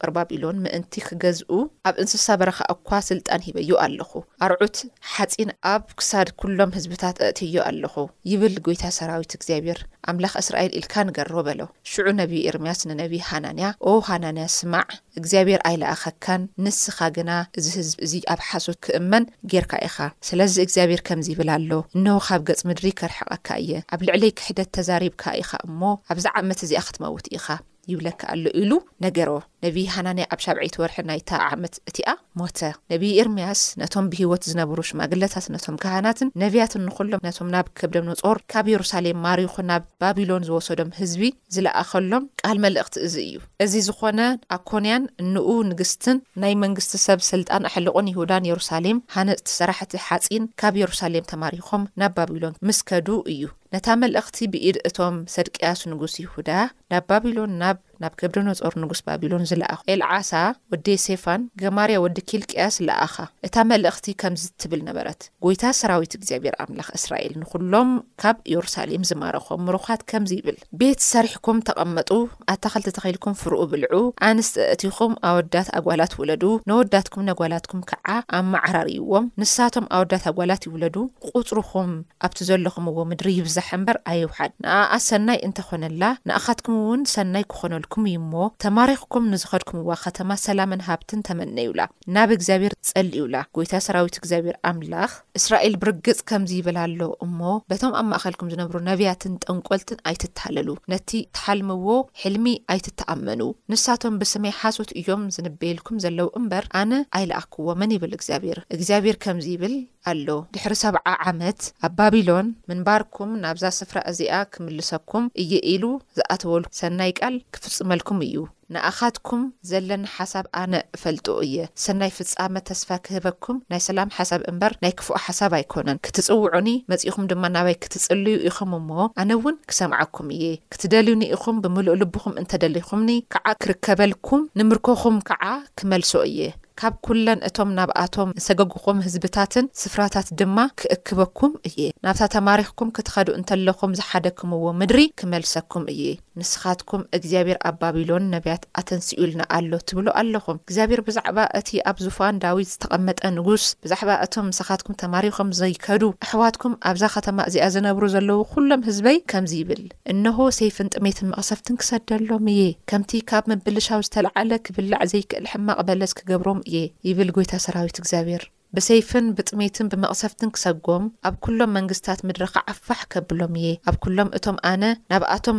ፀርባኣቢኢሎን 0.02 0.58
ምእንቲ 0.66 0.94
ክገዝኡ 1.08 1.52
ኣብ 1.90 1.96
እንስሳ 2.04 2.25
በረካ 2.42 2.60
እኳ 2.74 2.90
ስልጣን 3.10 3.44
ሂበዩ 3.48 3.70
ኣለኹ 3.86 4.12
ኣርዑት 4.46 4.78
ሓፂን 5.13 5.50
ኣብ 5.74 5.84
ክሳድ 6.00 6.30
ኵሎም 6.44 6.74
ህዝብታት 6.78 7.18
ኣእትዮ 7.28 7.56
ኣለኹ 7.70 7.96
ይብል 8.32 8.56
ጐይታ 8.68 8.84
ሰራዊት 9.00 9.34
እግዚኣብሔር 9.38 9.80
ኣምላኽ 10.12 10.34
እስራኤል 10.44 10.72
ኢልካ 10.80 10.94
ንገር 11.10 11.30
በሎ 11.48 11.60
ሽዑ 11.92 12.06
ነቢዪ 12.22 12.42
ኤርምያስ 12.52 12.80
ንነቢዪ 12.90 13.22
ሃናንያ 13.30 13.66
ኦ 13.90 13.94
ሃናንያ 14.10 14.46
ስማዕ 14.58 14.88
እግዚኣብሔር 15.20 15.62
ኣይለኣኸካን 15.70 16.42
ንስኻ 16.66 17.00
ግና 17.18 17.32
እዚ 17.62 17.68
ህዝብ 17.80 17.98
እዚ 18.08 18.13
ኣብ 18.34 18.42
ሓሶት 18.50 18.80
ክእመን 18.86 19.25
ጌርካ 19.54 19.72
ኢኻ 19.90 19.98
ስለዚ 20.30 20.56
እግዚኣብሔር 20.66 21.04
ከምዚ 21.10 21.28
ይብል 21.34 21.52
ኣሎ 21.58 21.72
እንዉ 21.98 22.18
ካብ 22.28 22.42
ገጽ 22.50 22.62
ምድሪ 22.70 22.88
ከርሕቐካ 23.02 23.48
እየ 23.63 23.72
ኣብ 23.94 24.02
ልዕለይ 24.08 24.32
ክሕደት 24.40 24.70
ተዛሪብካ 24.78 25.24
ኢኻ 25.44 25.52
እሞ 25.70 25.82
ኣብዛ 26.13 26.25
ዓመት 26.42 26.62
እዚኣ 26.68 26.82
ክትመውት 26.90 27.28
ኢኻ 27.38 27.48
ይብለካ 27.92 28.22
ኣሎ 28.34 28.44
ኢሉ 28.62 28.72
ነገሮ 29.06 29.30
ነብ 29.63 29.75
ሃናንያ 29.96 30.24
ኣብ 30.34 30.39
ሻብዒይቲ 30.46 30.75
ወርሒ 30.82 30.96
ናይታ 31.10 31.29
ዓመት 31.55 31.75
እቲኣ 31.89 32.08
ሞተ 32.39 32.60
ነብዪኤርምያስ 32.91 33.60
ነቶም 33.82 34.05
ብሂይወት 34.12 34.43
ዝነብሩ 34.51 34.77
ሽማግለታት 34.89 35.46
ነቶም 35.53 35.75
ካህናትን 35.84 36.29
ነብያት 36.43 36.74
እንኩሎም 36.79 37.24
ነቶም 37.27 37.48
ናብ 37.55 37.67
ከብደንጾር 37.82 38.38
ካብ 38.53 38.65
የሩሳሌም 38.74 39.22
ማሪኹ 39.25 39.53
ናብ 39.70 39.84
ባቢሎን 40.03 40.48
ዝወሰዶም 40.50 40.89
ህዝቢ 41.00 41.22
ዝለኣኸሎም 41.58 42.25
ቃል 42.43 42.60
መልእኽቲ 42.65 42.98
እዚ 43.08 43.15
እዩ 43.29 43.39
እዚ 43.65 43.74
ዝኾነ 43.88 44.20
ኣኮንያን 44.58 45.05
እንኡ 45.25 45.48
ንግስትን 45.72 46.20
ናይ 46.43 46.55
መንግስቲ 46.65 46.93
ሰብ 47.08 47.20
ስልጣን 47.32 47.67
ኣሕልቑን 47.72 48.12
ይሁዳን 48.13 48.48
የሩሳሌም 48.51 49.01
ሃነፅቲ 49.17 49.48
ስራሕቲ 49.60 49.96
ሓፂን 50.08 50.46
ካብ 50.63 50.75
የሩሳሌም 50.84 51.29
ተማሪኾም 51.34 51.84
ናብ 52.01 52.13
ባቢሎን 52.20 52.60
ምስ 52.70 52.82
ከዱ 52.91 53.10
እዩ 53.36 53.43
ነታ 53.74 53.88
መልእኽቲ 54.01 54.38
ብኢድ 54.53 54.77
እቶም 54.88 55.15
ሰድቅያስ 55.36 55.79
ንጉስ 55.91 56.13
ይሁዳ 56.25 56.50
ናብ 56.91 57.05
ባቢሎን 57.12 57.53
ናብ 57.62 57.77
ናብ 58.03 58.13
ከብደኖጾር 58.19 58.74
ንጉስ 58.81 59.01
ባቢሎን 59.07 59.43
ዝለኣኹ 59.50 59.79
ኤልዓሳ 59.93 60.31
ወዲ 60.72 60.88
ሴፋን 61.05 61.41
ገማርያ 61.62 61.98
ወዲ 62.05 62.17
ኪልቅያስ 62.29 62.75
ለኣኻ 62.88 63.15
እታ 63.48 63.55
መልእኽቲ 63.72 64.05
ከምዚ 64.22 64.43
እትብል 64.51 64.81
ነበረት 64.88 65.19
ጎይታ 65.45 65.63
ሰራዊት 65.79 66.13
እግዚኣብሔር 66.19 66.55
ኣምላኽ 66.63 66.89
እስራኤል 67.00 67.33
ንኹሎም 67.41 67.91
ካብ 68.24 68.38
ኢየሩሳሌም 68.51 69.03
ዝማርኾም 69.10 69.62
ምሩኻት 69.67 70.01
ከምዚ 70.12 70.31
ይብል 70.39 70.57
ቤት 70.81 71.00
ሰሪሕኩም 71.12 71.57
ተቐመጡ 71.69 72.10
ኣታኸልቲ 72.53 72.93
ተኺልኩም 72.98 73.38
ፍርኡ 73.41 73.60
ብልዑ 73.74 74.01
ኣንስጢ 74.29 74.57
እቲኹም 74.75 75.13
ኣወዳት 75.29 75.69
ኣጓላት 75.79 76.15
ይውለዱ 76.17 76.43
ነወዳትኩም 76.72 77.25
ነጓላትኩም 77.29 77.81
ከዓ 77.91 78.07
ኣብ 78.39 78.45
ማዓራርይዎም 78.55 79.27
ንሳቶም 79.43 79.88
ኣወዳት 79.98 80.25
ኣጓላት 80.33 80.67
ይውለዱ 80.69 80.95
ቁፅርኹም 81.31 81.93
ኣብቲ 82.27 82.39
ዘለኹምዎ 82.51 82.98
ምድሪ 83.13 83.27
ይብዛሓ 83.39 83.69
እምበር 83.79 84.00
ኣይውሓድ 84.13 84.51
ንኣኣ 84.65 84.93
ሰናይ 85.10 85.39
እንተኾነላ 85.50 86.03
ንኣኻትኩም 86.27 86.77
እውን 86.83 87.01
ሰናይ 87.15 87.43
ክኾነልኩም 87.51 87.89
ኩ 87.93 87.97
እዩ 88.09 88.19
ሞ 88.31 88.35
ተማሪኽኩም 88.63 89.25
ንዝኸድኩምዋ 89.31 89.95
ከተማ 90.03 90.29
ሰላምን 90.43 90.81
ሃብትን 90.88 91.19
ተመነዩላ 91.27 91.81
ናብ 92.15 92.29
እግዚኣብሔር 92.35 92.73
ጸልዩላ 92.89 93.35
ጎይታ 93.55 93.73
ሰራዊት 93.88 94.15
እግዚኣብሔር 94.19 94.55
ኣምላኽ 94.69 95.12
እስራኤል 95.39 95.73
ብርግጽ 95.81 96.19
ከምዚ 96.29 96.51
ይብል 96.59 96.77
ኣሎ 96.85 97.01
እሞ 97.25 97.39
በቶም 97.71 97.93
ኣብ 98.00 98.07
ማእኸልኩም 98.13 98.51
ዝነብሩ 98.53 98.75
ነቢያትን 98.89 99.35
ጠንቈልትን 99.47 100.01
ኣይትተሃለሉ 100.12 100.69
ነቲ 100.93 101.09
ተሓልምዎ 101.38 101.88
ሕልሚ 102.21 102.47
ኣይትተኣመኑ 102.75 103.41
ንሳቶም 103.73 104.19
ብስመይ 104.23 104.55
ሓሶት 104.62 104.93
እዮም 105.01 105.25
ዝንበየልኩም 105.38 106.01
ዘለዉ 106.05 106.27
እምበር 106.41 106.65
ኣነ 106.81 106.93
ኣይለኣክዎምን 107.19 107.93
ይብል 107.97 108.13
እግዚኣብሔር 108.19 108.62
እግዚኣብሔር 108.77 109.17
ከምዚ 109.25 109.47
ይብል 109.55 109.75
ኣሎ 110.12 110.27
ድሕሪ 110.55 110.74
ሰብዓ 110.83 111.00
ዓመት 111.31 111.60
ኣብ 111.86 111.91
ባቢሎን 111.98 112.48
ምንባርኩም 112.69 113.29
ናብዛ 113.43 113.65
ስፍራ 113.79 113.98
እዚኣ 114.12 114.36
ክምልሰኩም 114.53 115.25
እየ 115.41 115.53
ኢሉ 115.74 115.83
ዝኣተወሉ 116.17 116.63
ሰናይ 116.79 117.12
ቃል 117.19 117.36
ክፍጽመልኩም 117.55 118.19
እዩ 118.25 118.36
ንኣኻትኩም 118.74 119.41
ዘለኒ 119.69 120.03
ሓሳብ 120.15 120.45
ኣነ 120.62 120.74
እፈልጡ 120.95 121.27
እየ 121.45 121.55
ሰናይ 121.83 122.12
ፍጻመ 122.17 122.53
ተስፋ 122.69 122.89
ክህበኩም 123.05 123.57
ናይ 123.74 123.81
ሰላም 123.88 124.12
ሓሳብ 124.17 124.43
እምበር 124.51 124.74
ናይ 124.83 124.93
ክፉኦ 125.01 125.17
ሓሳብ 125.27 125.53
ኣይኮነን 125.60 126.01
ክትጽውዑኒ 126.07 126.69
መጺኹም 126.93 127.27
ድማ 127.31 127.43
ናባይ 127.55 127.75
ክትጽልዩ 127.86 128.36
ኢኹም 128.50 128.74
እሞ 128.79 128.89
ኣነ 129.24 129.29
እውን 129.39 129.57
ክሰምዓኩም 129.72 130.29
እየ 130.38 130.45
ክትደልዩኒ 130.75 131.24
ኢኹም 131.38 131.60
ብምሉእ 131.65 132.00
ልብኹም 132.01 132.36
እንተደልኹምኒ 132.43 133.12
ከዓ 133.36 133.45
ክርከበልኩም 133.65 134.43
ንምርከኹም 134.62 135.17
ከዓ 135.31 135.43
ክመልሶ 135.79 136.12
እየ 136.33 136.51
ካብ 136.82 136.94
ኵለን 137.10 137.39
እቶም 137.48 137.70
ናብኣቶም 137.77 138.30
ንሰገግኾም 138.38 139.00
ህዝብታትን 139.06 139.65
ስፍራታት 139.82 140.27
ድማ 140.39 140.58
ክእክበኩም 140.80 141.53
እየ 141.70 141.80
ናብታ 142.06 142.22
ተማሪኽኩም 142.36 142.89
ክትኸዱ 142.98 143.27
እንተለኹም 143.39 143.96
ዝሓደኩምዎ 144.00 144.63
ምድሪ 144.80 145.01
ክመልሰኩም 145.22 145.84
እየ 145.94 146.03
ንስኻትኩም 146.39 147.01
እግዚኣብሄር 147.18 147.58
ኣብ 147.70 147.75
ባቢሎን 147.82 148.25
ነቢያት 148.34 148.63
ኣተንስኡልና 148.82 149.42
ኣሎ 149.58 149.72
ትብሎ 149.89 150.08
ኣለኹም 150.22 150.58
እግዚኣብሔር 150.63 151.01
ብዛዕባ 151.10 151.38
እቲ 151.60 151.70
ኣብ 151.92 151.98
ዙፋን 152.06 152.39
ዳዊት 152.46 152.70
ዝተቐመጠ 152.74 153.20
ንጉስ 153.38 153.65
ብዛዕባ 153.86 154.10
እቶም 154.25 154.48
ንስኻትኩም 154.51 154.98
ተማሪኹም 155.03 155.51
ዘይከዱ 155.62 156.03
ኣሕዋትኩም 156.27 156.75
ኣብዛ 156.92 157.03
ኸተማ 157.18 157.38
እዚኣ 157.51 157.68
ዝነብሩ 157.75 158.03
ዘለዉ 158.15 158.39
ዅሎም 158.63 158.86
ህዝበይ 158.89 159.18
ከምዚ 159.34 159.53
ይብል 159.62 159.84
እንሆ 160.13 160.38
ሰይፍን 160.60 160.92
ጥሜትን 160.96 161.30
መቕሰፍትን 161.34 161.77
ክሰደሎም 161.84 162.46
እየ 162.56 162.62
ከምቲ 162.89 163.12
ካብ 163.30 163.44
ምብልሻው 163.51 164.01
ዝተለዓለ 164.08 164.50
ክብላዕ 164.65 165.01
ዘይክእል 165.13 165.46
ሕማቕ 165.53 165.80
በለስ 165.89 166.12
ክገብሮም 166.20 166.60
እየ 166.72 166.75
ይብል 167.08 167.29
ጎይታ 167.38 167.53
ሰራዊት 167.67 167.98
እግዚኣብሔር 168.01 168.43
ብሰይፍን 168.75 169.25
ብጥሜይትን 169.38 169.89
ብመቕሰፍትን 169.89 170.51
ክሰጎም 170.53 171.03
ኣብ 171.27 171.36
ኩሎም 171.46 171.72
መንግስትታት 171.77 172.20
ምድሪ 172.27 172.43
ክዓፋሕ 172.53 173.01
ከብሎም 173.13 173.53
እየ 173.62 173.67
ኣብ 173.89 173.96
ኩሎም 174.03 174.29
እቶም 174.38 174.58
ኣነ 174.70 174.84
ናብኣቶም 175.12 175.58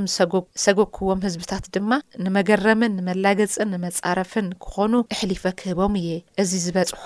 ሰገክዎም 0.64 1.20
ህዝብታት 1.26 1.66
ድማ 1.74 1.90
ንመገረምን 2.26 2.96
ንመላገፅን 2.98 3.70
ንመጻረፍን 3.74 4.48
ክኾኑ 4.64 4.92
ኣሕሊፈ 5.16 5.44
ክህቦም 5.60 5.94
እየ 6.00 6.08
እዚ 6.44 6.50
ዝበፅሖ 6.64 7.04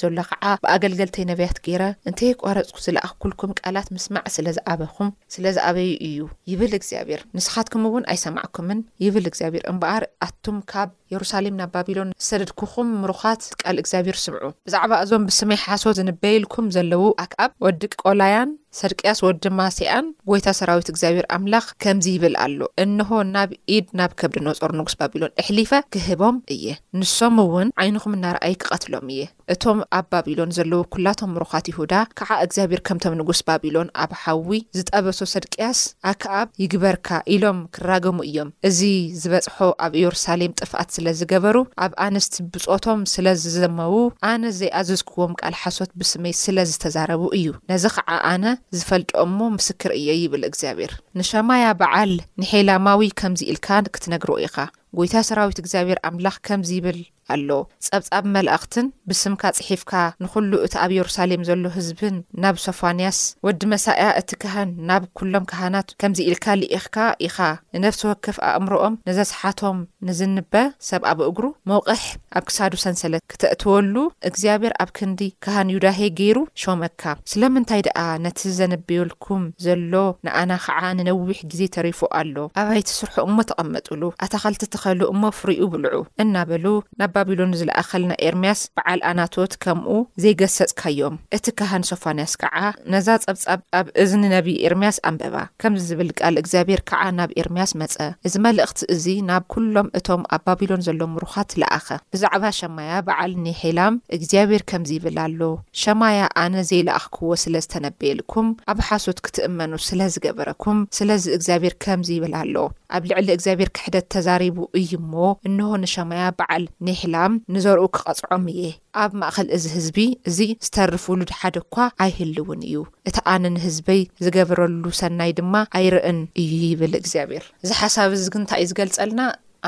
ዘሎ 0.00 0.18
ከዓ 0.30 0.56
ብኣገልገልተይ 0.64 1.26
ነቢያት 1.30 1.60
ገይረ 1.68 1.84
እንተይ 2.10 2.34
ቋረፅኩ 2.42 2.76
ዝለኣኽኩልኩም 2.88 3.54
ቃላት 3.60 3.88
ምስማዕ 3.98 4.26
ስለዝበኹም 4.38 5.12
ስለ 5.36 5.44
ዝኣበይ 5.58 5.90
እዩ 6.08 6.20
ይብል 6.52 6.74
እግዚኣብሔር 6.80 7.22
ንስኻትኩም 7.38 7.86
እውን 7.90 8.08
ኣይሰማዕኩምን 8.14 8.80
ይብል 9.06 9.26
እግዚኣብሔር 9.32 9.66
እምበኣር 9.74 10.06
ኣቱም 10.28 10.58
ካብ 10.72 10.90
የሩሳሌም 11.12 11.56
ናብ 11.60 11.70
ባቢሎን 11.76 12.10
ሰደድኩኹም 12.28 12.88
ምሩኻት 13.02 13.42
ቃል 13.62 13.76
እግዚኣብሄር 13.82 14.18
ስምዑ 14.24 14.46
ብዛዕባ 14.68 14.92
እዞም 15.04 15.24
ብስሜይ 15.30 15.60
ሓሶ 15.68 15.84
ዝንበይልኩም 16.00 16.66
ዘለው 16.76 17.04
ኣክኣብ 17.24 17.52
ወዲቂ 17.66 17.94
ቆላያን 18.04 18.52
ሰድቅያስ 18.78 19.18
ወዲማስኣን 19.24 20.06
ጎይታ 20.28 20.46
ሰራዊት 20.58 20.88
እግዚኣብሔር 20.92 21.26
ኣምላኽ 21.34 21.66
ከምዚ 21.82 22.06
ይብል 22.14 22.34
ኣሎ 22.44 22.58
እንሆ 22.84 23.10
ናብ 23.34 23.50
ኢድ 23.74 23.86
ናብ 23.98 24.12
ከብዲ 24.20 24.36
ኖፆሩ 24.46 24.70
ንጉስ 24.78 24.94
ባቢሎን 25.00 25.32
እሕሊፈ 25.42 25.70
ክህቦም 25.94 26.38
እየ 26.54 26.72
ንሶም 27.00 27.36
እውን 27.44 27.68
ዓይንኹም 27.82 28.16
እናርኣይ 28.16 28.54
ክቐትሎም 28.62 29.06
እየ 29.16 29.20
እቶም 29.54 29.78
ኣብ 29.98 30.04
ባቢሎን 30.14 30.54
ዘለዉ 30.56 30.80
ኩላቶም 30.96 31.32
ምሩኻት 31.36 31.66
ይሁዳ 31.72 31.94
ከዓ 32.20 32.30
እግዚኣብር 32.46 32.82
ከምቶም 32.88 33.16
ንጉስ 33.20 33.42
ባቢሎን 33.50 33.92
ኣብ 34.04 34.10
ሓዊ 34.22 34.50
ዝጠበሶ 34.78 35.20
ሰድቅያስ 35.34 35.82
ኣክኣብ 36.12 36.48
ይግበርካ 36.64 37.08
ኢሎም 37.36 37.60
ክራገሙ 37.76 38.18
እዮም 38.30 38.50
እዚ 38.70 38.80
ዝበፅሖ 39.22 39.58
ኣብ 39.86 39.94
ኢየሩሳሌም 40.02 40.56
ጥፍኣት 40.62 40.90
ስለዝገበሩ 41.04 41.56
ኣብ 41.84 41.92
ኣንስቲ 42.04 42.34
ብጾቶም 42.52 43.00
ስለ 43.12 43.26
ዝዘመቡ 43.42 43.94
ኣነ 44.30 44.42
ዘይኣዘዝክዎም 44.58 45.32
ቃል 45.40 45.54
ሓሶት 45.62 45.90
ብስመይ 46.00 46.34
ስለ 46.42 46.56
ዝተዛረቡ 46.70 47.22
እዩ 47.38 47.46
ነዚ 47.70 47.84
ከዓ 47.96 48.10
ኣነ 48.32 48.44
ዝፈልጥኦ 48.78 49.20
እሞ 49.28 49.38
ምስክር 49.56 49.92
እየ 49.98 50.08
ይብል 50.22 50.44
እግዚኣብሔር 50.50 50.94
ንሸማያ 51.20 51.66
በዓል 51.82 52.14
ንሒላማዊ 52.42 53.02
ከምዚ 53.22 53.40
ኢልካ 53.54 53.68
ክትነግር 53.96 54.32
ኢካ 54.46 54.56
ጎይታ 54.98 55.14
ሰራዊት 55.30 55.60
እግዚኣብሔር 55.64 56.00
ኣምላኽ 56.08 56.36
ከምዚ 56.48 56.70
ይብል 56.78 56.98
ኣሎ 57.32 57.50
ጻብጻብ 57.86 58.24
መላእኽትን 58.34 58.86
ብስምካ 59.08 59.42
ፅሒፍካ 59.58 59.92
ንኹሉ 60.22 60.50
እቲ 60.66 60.74
ኣብ 60.84 60.90
የሩሳሌም 60.96 61.42
ዘሎ 61.48 61.64
ህዝብን 61.76 62.16
ናብ 62.42 62.56
ሶፋንያስ 62.66 63.18
ወዲ 63.46 63.60
መሳእያ 63.72 64.08
እቲ 64.20 64.30
ካህን 64.42 64.70
ናብ 64.88 65.02
ኩሎም 65.18 65.44
ካህናት 65.50 65.88
ከምዚ 66.00 66.18
ኢልካ 66.30 66.46
ልኢኽካ 66.60 66.96
ኢኻ 67.26 67.38
ንነፍሲ 67.76 68.00
ወክፍ 68.10 68.38
ኣእምሮኦም 68.48 68.96
ንዘስሓቶም 69.08 69.78
ንዝንበ 70.08 70.54
ሰብ 70.88 71.02
ኣብ 71.12 71.18
እግሩ 71.30 71.44
መውቕሕ 71.72 72.04
ኣብ 72.38 72.44
ክሳዱ 72.50 72.72
ሰንሰለት 72.84 73.22
ክተእትወሉ 73.34 73.96
እግዚኣብሔር 74.30 74.74
ኣብ 74.84 74.92
ክንዲ 74.98 75.20
ካሃን 75.46 75.72
ዩዳሄ 75.76 76.00
ገይሩ 76.20 76.38
ሾመካ 76.62 77.02
ስለምንታይ 77.32 77.82
ደኣ 77.88 78.00
ነቲ 78.26 78.40
ዘነብየልኩም 78.58 79.44
ዘሎ 79.66 79.92
ንኣና 80.26 80.52
ከዓ 80.66 80.80
ንነዊሕ 81.00 81.38
ግዜ 81.50 81.62
ተሪፉ 81.78 82.00
ኣሎ 82.20 82.36
ኣባይቲ 82.60 82.88
ስርሑ 82.98 83.16
እሞ 83.28 83.36
ተቐመጡሉ 83.50 84.02
ኣታኸልቲ 84.26 84.62
እትኸህሉ 84.68 85.00
እሞ 85.14 85.22
ፍሩኡ 85.40 85.56
ይብልዑ 85.62 85.98
እናበሉ 86.24 86.64
ብ 87.13 87.13
ባብሎን 87.14 87.52
ዝለኣኸልና 87.58 88.12
ኤርምያስ 88.28 88.60
በዓል 88.76 89.00
ኣናቶት 89.10 89.52
ከምኡ 89.64 89.90
ዘይገሰፅካዮም 90.22 91.16
እቲ 91.36 91.46
ካህን 91.58 91.84
ሶፋንያስ 91.90 92.32
ከዓ 92.42 92.56
ነዛ 92.92 93.08
ጸብጻብ 93.24 93.60
ኣብ 93.78 93.86
እዚ 94.02 94.10
ንነቢዪ 94.22 94.56
ኤርምያስ 94.68 94.96
ኣንበባ 95.08 95.36
ከምዚ 95.62 95.82
ዝብል 95.90 96.10
ቃል 96.20 96.34
እግዚኣብሔር 96.42 96.80
ከዓ 96.90 97.02
ናብ 97.18 97.30
ኤርምያስ 97.42 97.72
መፀ 97.82 97.96
እዚ 98.28 98.34
መልእኽቲ 98.46 98.80
እዚ 98.94 99.04
ናብ 99.30 99.44
ኵሎም 99.56 99.88
እቶም 100.00 100.22
ኣብ 100.36 100.42
ባቢሎን 100.48 100.84
ዘሎ 100.86 101.00
ምሩኻት 101.14 101.50
ለኣኸ 101.62 101.88
ብዛዕባ 102.14 102.44
ሸማያ 102.60 102.92
በዓል 103.08 103.32
ንሒላም 103.46 103.94
እግዚኣብሔር 104.18 104.64
ከምዚ 104.72 104.90
ይብል 104.98 105.18
ኣሎ 105.26 105.40
ሸማያ 105.84 106.20
ኣነ 106.44 106.56
ዘይለኣኽክዎ 106.72 107.30
ስለ 107.44 107.54
ዝተነበየልኩም 107.66 108.48
ኣብ 108.72 108.78
ሓሶት 108.88 109.18
ክትእመኑ 109.26 109.72
ስለ 109.90 110.00
ዝገበረኩም 110.16 110.80
ስለዚ 111.00 111.24
እግዚኣብሔር 111.38 111.76
ከምዚ 111.84 112.10
ይብል 112.18 112.36
ኣሎ 112.42 112.54
ኣብ 112.96 113.04
ልዕሊ 113.10 113.28
እግዚኣብሔር 113.36 113.70
ክሕደት 113.76 114.06
ተዛሪቡ 114.16 114.58
እዩ 114.82 114.92
ሞ 115.12 115.14
እንሆ 115.48 115.70
ንሸማያ 115.84 116.24
በዓል 116.38 116.66
ላም 117.14 117.32
ንዘርኡ 117.54 117.84
ክቐፅዖም 117.96 118.44
እየ 118.52 118.62
ኣብ 119.02 119.12
ማእኸል 119.20 119.48
እዚ 119.56 119.64
ህዝቢ 119.76 119.98
እዚ 120.30 120.38
ዝተርፍሉድሓደ 120.66 121.54
እኳ 121.64 121.76
ኣይህልእውን 122.04 122.60
እዩ 122.68 122.76
እቲ 123.10 123.16
ኣነንህዝበይ 123.34 124.00
ዝገብረሉ 124.26 124.82
ሰናይ 125.00 125.32
ድማ 125.38 125.54
ኣይርእን 125.78 126.20
እዩ 126.44 126.50
ይብል 126.72 126.94
እግዚኣብሔር 127.02 127.46
እዚ 127.64 127.70
ሓሳብ 127.82 128.10
እዚግንታ 128.18 128.50
እዩ 128.62 128.68
ዝገልፀልና 128.72 129.20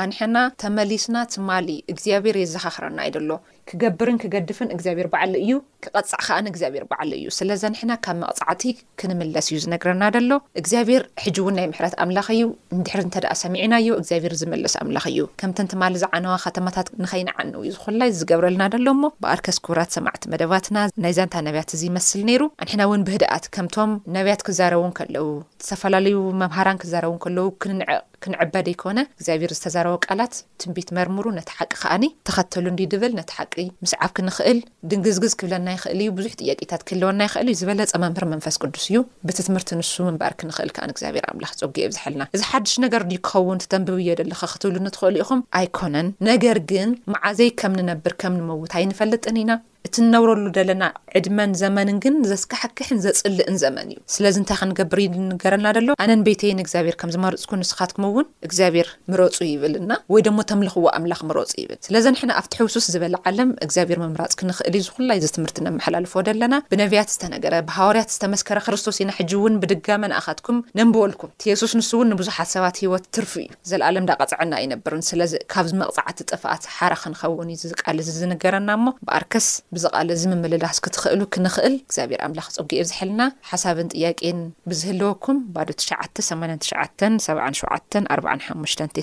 ኣንሕና 0.03 0.37
ተመሊስና 0.61 1.15
ትማሊ 1.33 1.69
እግዚኣብሔር 1.93 2.35
እየ 2.39 2.47
ዝዘኻኽረና 2.49 2.99
ይደሎ 3.07 3.29
ክገብርን 3.69 4.17
ክገድፍን 4.23 4.69
እግዚኣብሄር 4.75 5.07
በዕሊ 5.13 5.33
እዩ 5.45 5.53
ክቐፃዕ 5.85 6.19
ከኣን 6.27 6.47
እግዚኣብሔር 6.51 6.83
በዕሊ 6.91 7.11
እዩ 7.19 7.27
ስለዚ 7.37 7.61
ንሕና 7.73 7.91
ካብ 8.05 8.17
መቕፃዕቲ 8.21 8.63
ክንምለስ 8.99 9.47
እዩ 9.51 9.57
ዝነግረና 9.63 10.03
ደሎ 10.15 10.31
እግዚኣብሄር 10.61 11.03
ሕጂ 11.23 11.37
እውን 11.43 11.55
ናይ 11.59 11.67
ምሕረት 11.71 11.95
ኣምላኽ 12.03 12.27
እዩ 12.35 12.43
ንድሕሪ 12.79 13.01
እንተኣ 13.07 13.31
ሰሚዑናዮ 13.43 13.89
እግዚኣብሄር 14.01 14.35
ዝመለስ 14.41 14.75
ኣምላኽ 14.83 15.05
እዩ 15.13 15.23
ከምቲን 15.43 15.69
ትማል 15.73 15.95
ዝዓነዋ 16.03 16.35
ከተማታት 16.45 16.89
ንከይንዓንው 17.03 17.63
ዩ 17.69 17.71
ዝኩላይ 17.77 18.11
ዝገብረልና 18.19 18.63
ደሎ 18.75 18.87
ሞ 19.03 19.11
ብኣርከስኩራት 19.25 19.91
ሰማዕቲ 19.97 20.23
መደባትና 20.35 20.77
ናይ 21.05 21.15
ዛንታ 21.19 21.35
ነብያት 21.49 21.71
እዚ 21.77 21.83
ይመስል 21.91 22.21
ነይሩ 22.31 22.41
ኣንሕና 22.63 22.81
እውን 22.89 23.05
ብህደኣት 23.09 23.47
ከምቶም 23.57 23.93
ነብያት 24.17 24.43
ክዛረቡን 24.49 24.93
ከለው 24.99 25.29
ዝተፈላለዩ 25.67 26.17
መምሃራን 26.43 26.79
ክዛረቡን 26.83 27.19
ከለው 27.25 27.49
ክንንዕቕ 27.63 28.03
ክንዕበደይኮነ 28.25 28.99
እግዚኣብሔር 29.17 29.51
ዝተዛረበ 29.57 29.95
ቃላት 30.05 30.33
ትንቢት 30.61 30.89
መርምሩ 30.97 31.25
ነቲ 31.37 31.49
ሓቂ 31.59 31.71
ከዓኒ 31.81 32.05
ተኸተሉ 32.27 32.65
ንዲ 32.75 32.81
ድብል 32.93 33.11
ነቲ 33.19 33.29
ሓቂ 33.37 33.53
ምስ 33.83 33.93
ዓብ 34.05 34.11
ክንኽእል 34.17 34.59
ድንግዝግዝ 34.91 35.33
ክብለና 35.39 35.67
ይኽእል 35.75 35.99
እዩ 36.05 36.09
ብዙሕ 36.19 36.33
ጥየቂታት 36.41 36.83
ክህልወና 36.87 37.19
ይኽእል 37.27 37.49
እዩ 37.51 37.57
ዝበለ 37.61 37.81
ፀመምህር 37.93 38.27
መንፈስ 38.33 38.57
ቅዱስ 38.63 38.85
እዩ 38.89 38.97
በቲ 39.27 39.37
ትምህርቲ 39.49 39.69
ንሱ 39.81 39.93
ምንባር 40.09 40.35
ክንኽእል 40.41 40.71
ከኣን 40.77 40.93
እግዚኣብሔር 40.95 41.27
ኣምላኽ 41.31 41.53
ፀጊ 41.61 41.77
የብዝሕልና 41.85 42.23
እዚ 42.35 42.41
ሓድሽ 42.51 42.75
ነገር 42.85 43.01
ድ 43.11 43.19
ክኸውን 43.29 43.61
ትተንብብዮ 43.65 44.11
ደለካ 44.21 44.41
ክትብሉ 44.55 44.75
ንትኽእሉ 44.87 45.15
ኢኹም 45.23 45.41
ኣይኮነን 45.61 46.09
ነገር 46.31 46.59
ግን 46.73 46.91
መዓዘይ 47.15 47.51
ከም 47.61 47.75
ንነብር 47.81 48.15
ከም 48.23 48.33
ንመውት 48.41 48.73
ኣይንፈልጥን 48.81 49.39
ኢና 49.43 49.51
እቲ 49.87 49.95
ንነብረሉ 50.05 50.45
ዘለና 50.55 50.83
ዕድመን 51.17 51.51
ዘመንን 51.61 51.97
ግን 52.03 52.15
ዘስከሕክሕን 52.29 52.97
ዘፅልእን 53.03 53.55
ዘመን 53.63 53.87
እዩ 53.91 53.97
ስለዚ 54.15 54.35
እንታይ 54.41 54.57
ክንገብር 54.61 54.99
ይንገረና 55.03 55.67
ደሎ 55.77 55.89
ኣነን 56.03 56.21
ቤተይን 56.27 56.59
እግዚኣብሔር 56.63 56.95
ከም 57.01 57.11
ዝመርፅኩ 57.15 57.51
ንስኻትኩምእውን 57.61 58.25
እግዚኣብሔር 58.47 58.87
ምረፁ 59.11 59.37
ይብልና 59.51 59.91
ወይ 60.13 60.21
ድሞ 60.27 60.39
ተምልኽዎ 60.51 60.85
ኣምላኽ 60.97 61.21
ምረፁ 61.29 61.51
ይብል 61.61 61.79
ስለዚ 61.87 62.05
ንሕና 62.15 62.31
ኣብ 62.39 62.45
ቲሕውሱስ 62.55 62.87
ዝበለ 62.95 63.15
ዓለም 63.31 63.51
እግዚኣብሔር 63.65 63.99
ምምራፅ 64.03 64.33
ክንኽእል 64.41 64.73
እዩ 64.79 64.81
ዝኹላይ 64.87 65.19
እዚ 65.21 65.29
ትምህርቲ 65.37 65.61
ኣመሓላልፎ 65.71 66.13
ደለና 66.29 66.53
ብነብያት 66.73 67.11
ዝተነገረ 67.15 67.53
ብሃዋርያት 67.69 68.11
ዝተመስከረ 68.15 68.57
ክርስቶስ 68.67 68.99
ኢና 69.05 69.13
ሕጂ 69.19 69.31
እውን 69.39 69.55
ብድጋመንኣኻትኩም 69.63 70.59
ነንብበልኩም 70.79 71.31
እቲየሱስ 71.37 71.71
ንሱ 71.81 71.91
እውን 71.99 72.11
ንብዙሓት 72.15 72.51
ሰባት 72.55 72.75
ሂይወት 72.83 73.07
ትርፊ 73.17 73.33
እዩ 73.45 73.49
ዘለኣለም 73.71 74.07
ዳ 74.11 74.19
ቐፅዕና 74.23 74.53
ኣይነብርን 74.61 75.05
ስለዚ 75.11 75.31
ካብ 75.55 75.69
መቕፃዕቲ 75.83 76.19
ጥፋኣት 76.33 76.63
ሓረ 76.77 76.93
ክንኸውን 77.05 77.49
እዩ 77.55 77.63
ዝቃል 77.73 77.97
ዝንገረና 78.19 78.69
ሞ 78.85 78.87
ብኣርከስ 79.07 79.49
ዝቓል 79.83 80.09
ዚ 80.19 80.23
ምምለዳ 80.31 80.63
ስክትኽእሉ 80.77 81.21
ክንኽእል 81.33 81.73
እግዚኣብሔር 81.81 82.21
ኣምላኽ 82.27 82.47
ፀጊ 82.57 82.71
ዝሕልና 82.89 83.21
ሓሳብን 83.49 83.89
ጥያቄን 83.95 84.39
ብዝህለወኩም 84.69 85.39
ባዶ 85.55 85.67
ትዓ89 85.81 87.17
77 87.29 87.99
4ሓ 88.19 88.47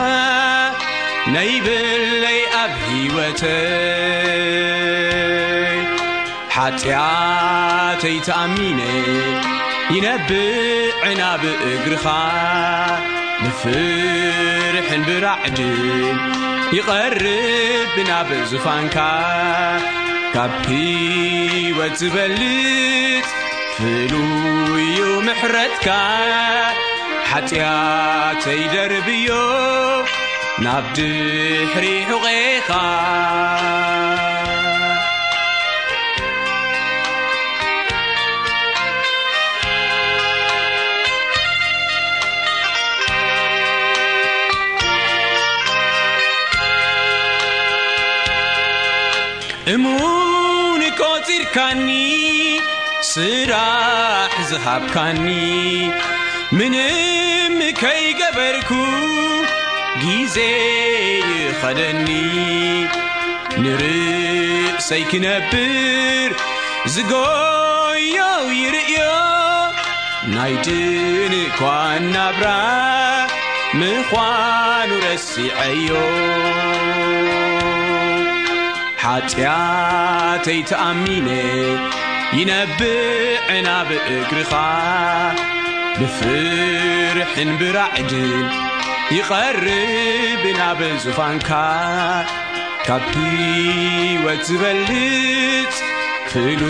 ናይብለይ 1.34 2.40
ኣብ 2.62 2.74
ህወተ 2.92 3.42
ኃጢኣተይትኣሚነ 6.54 8.80
ይነብዕናብ 9.94 11.42
እግርኻ 11.70 12.06
ንፍርሕንብራዕድ 13.44 15.58
ይቐርብ 16.76 17.22
ብናብዙፋንካ 17.94 18.96
ካብ 20.34 20.52
ህወት 20.70 21.94
ዝበሊጥ 22.02 23.28
ፍሉዩ 23.78 24.98
ምሕረትካ 25.28 25.86
ሓጢኣተይደርብዮ 27.30 29.28
ናብ 30.66 30.84
ድኅሪሑቐኻ 30.98 32.68
እሙንቈፂርካኒ 49.72 51.88
ስራሕ 53.10 54.32
ዝሃብካኒ 54.48 55.24
ምንም 56.58 57.56
ከይገበርኩ 57.80 58.70
ጊዜ 60.02 60.36
ይኸደኒ 61.46 62.08
ንርዕሰይክነብር 63.64 66.30
ዝጐዮ 66.96 68.18
ይርእዮ 68.60 68.98
ናይቲንእእኳን 70.34 72.04
ናብራ 72.16 72.46
ምዃኑ 73.80 74.90
ረሲዐዮ 75.08 75.88
ኃጢኣተይተኣሚነ 79.04 81.28
ይነብዕናብ 82.38 83.88
እግርኻ 84.18 84.52
ብፍርሕንብራ 85.98 87.76
ዕድን 88.00 88.46
ይቐር 89.16 89.60
ብናብዙፋንካ 90.42 91.48
ካብ 92.86 93.04
ሂወት 93.10 94.42
ዝበልጽ 94.48 95.76
ፍሉ 96.30 96.62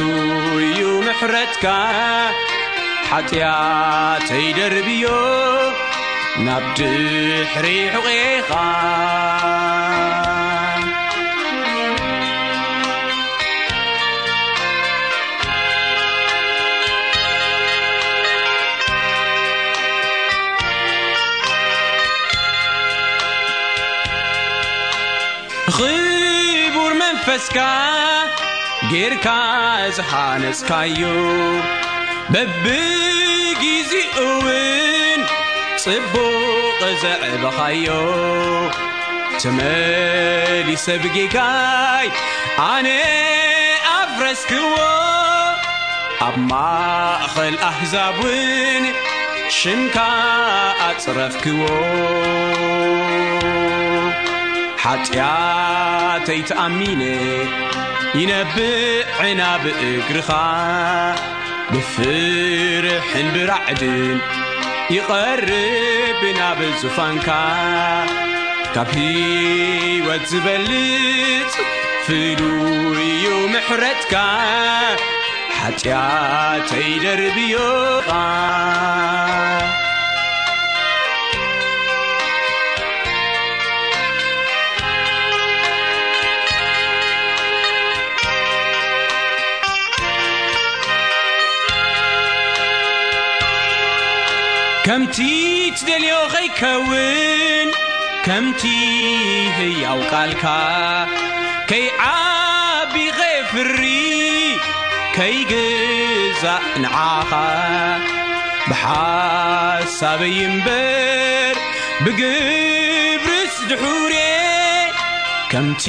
ዩ 0.79 0.81
ምሕረትካ 1.07 1.65
ሓጢኣተይደርብዮ 3.11 5.05
ናብ 6.47 6.65
ድኅሪ 6.79 7.67
ዕቕኻ 7.97 8.59
ኽቡር 25.73 26.93
መንፈስካ 27.03 27.59
ጌርካ 28.91 29.27
ዝሓነጽካዩ 29.97 30.99
በብ 32.33 32.65
ጊዜኡውን 33.63 35.21
ጽቡቕ 35.85 36.81
ዘዕብኻዮ 37.05 37.89
ተመሊሰብጌካይ 39.43 42.07
ኣነ 42.71 42.89
ኣፍ 43.99 44.13
ረስክዎ 44.27 44.69
ኣብ 46.27 46.37
ማእኸል 46.51 47.55
ኣሕዛብውን 47.71 48.85
ሽምካ 49.61 49.97
ኣጽረፍክዎ 50.91 51.63
ኃጢኣተይትኣሚነ 54.85 57.03
ይነብዕ 58.21 59.21
ናብ 59.39 59.63
እግርኻ 59.93 60.29
ብፍርሕን 61.73 63.29
ብራዕድን 63.35 64.17
ይቐርብ 64.97 66.21
ናብዙፋንካ 66.39 67.29
ካብሂ 68.75 68.95
ወት 70.09 70.25
ዝበልጽ 70.33 71.55
ፍሉይዩ 72.07 73.25
ምሕረትካ 73.55 74.15
ሓጢኣተይ 75.59 76.91
ለርብዮኻ 77.05 78.11
ከምቲ 94.87 95.17
ትደልዮ 95.77 96.15
ኸይከውን 96.33 97.69
ከምቲ 98.25 98.63
ህያውቃልካ 99.59 100.45
ከይዓቢኸ 101.71 103.21
ፍሪ 103.53 103.79
ከይግዛእ 105.17 106.63
ንዓኻ 106.83 107.33
ብሓሳበይ 108.69 110.37
እምበር 110.49 111.57
ብግብርስ 112.05 113.57
ድኅር 113.73 114.15
ከምቲ 115.53 115.85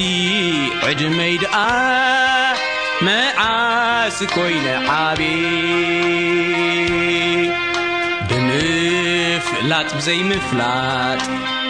ዕድመይ 0.90 1.36
ደኣ 1.44 1.56
መዓስ 3.08 4.18
ኮይነ 4.36 4.66
ዓብ 5.04 5.20
ብፍእላጥ 8.60 9.88
ብዘይምፍላጥ 9.96 11.22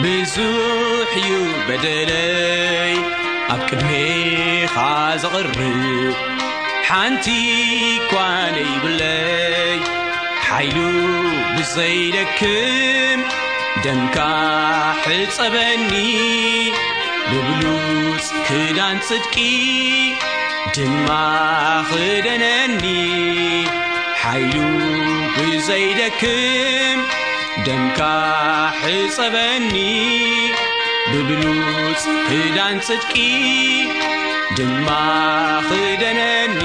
ብዙሕ 0.02 1.10
እዩ 1.20 1.30
በደለይ 1.68 2.92
ኣብ 3.54 3.60
ቅብኻ 3.68 4.74
ዘቕርብ 5.22 5.56
ሓንቲ 6.88 7.26
ኳነ 8.10 8.56
ይብለይ 8.72 9.78
ሓይሉ 10.48 10.76
ብዘይደክም 11.56 13.22
ደንካ 13.86 14.18
ሕጸበኒ 15.06 15.90
ብብሉፅ 17.30 18.26
ክዳን 18.46 18.96
ጽድቂ 19.08 19.34
ድማ 20.76 21.08
ኽደነኒ 21.90 22.84
ሃዩ 24.30 24.54
ብዘይደክም 25.36 27.00
ደንካሕጸበኒ 27.66 29.72
ብብሉፅ 31.10 32.02
ህዳን 32.30 32.76
ጽድቂ 32.86 33.14
ድማ 34.56 34.88
ኽደነኒ 35.68 36.58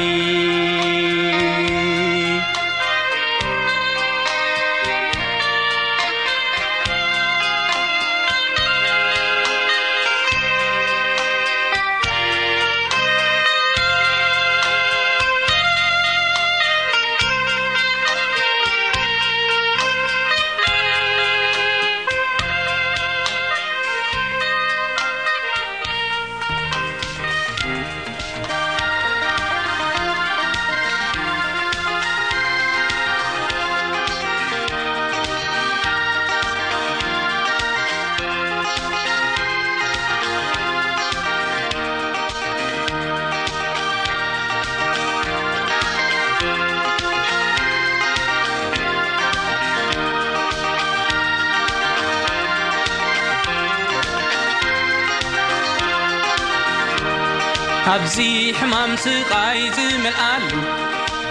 ኣብዙ 57.92 58.18
ሕማም 58.60 58.92
ስቓይ 59.04 59.60
ዝመልኣሉ 59.76 60.50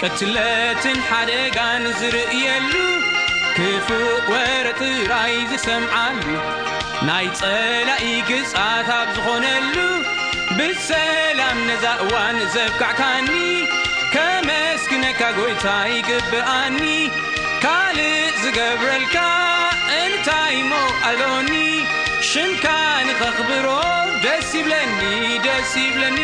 ቅትለትን 0.01 0.99
ሓደጋን 1.09 1.85
ዝርእየሉ 1.99 2.73
ክፉእ 3.57 4.09
ወረ 4.33 4.67
ጥራይ 4.81 5.35
ዝሰምዓሉ 5.51 6.25
ናይ 7.09 7.27
ጸላኢ 7.41 8.07
ግጻትብ 8.31 8.99
ዝኾነሉ 9.15 9.77
ብሰላም 10.59 11.59
ነዛ 11.69 11.85
እዋን 12.07 12.39
ዘፍጋዕካኒ 12.57 13.29
ከመስኪነካ 14.17 15.21
ጐይታ 15.39 15.67
ይግብኣኒ 15.97 16.81
ካልእ 17.65 18.23
ዝገብረልካ 18.43 19.17
እንታይ 20.03 20.57
ሞቓሎኒ 20.73 21.53
ሽንካ 22.29 22.65
ንኸኽብሮ 23.07 23.67
ደስ 24.25 24.49
ይብለኒ 24.57 24.93
ደስ 25.45 25.71
ይብለኒ 25.85 26.19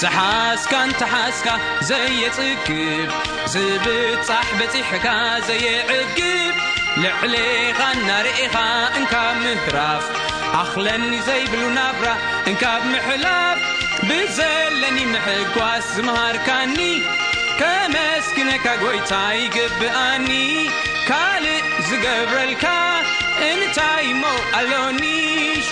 ዝሓስካ 0.00 0.72
ንተሓስካ 0.90 1.48
ዘየጽግብ 1.90 3.10
ዝብጻሕ 3.54 4.48
በፂሕካ 4.60 5.06
ዘየዕግብ 5.50 6.56
ንዕሊኻ 7.04 7.78
እናርእኻ 7.94 8.56
እንካብ 8.98 9.34
ምድራፍ 9.44 10.04
ኣኽለኒ 10.60 11.08
ዘይብሉ 11.26 11.62
ናብራ 11.78 12.06
እንካብ 12.50 12.82
ምዕላፍ 12.92 13.58
ብዘለኒ 14.08 14.96
ምሕጓስ 15.12 15.84
ዝምሃርካኒ 15.96 16.76
ከመስኪነካ 17.60 18.64
ጐይታ 18.82 19.12
ይግብኣኒ 19.42 20.28
ካልእ 21.08 21.64
ዝገብረልካ 21.88 22.64
እንታይ 23.50 24.06
መውቓሎኒ 24.22 25.02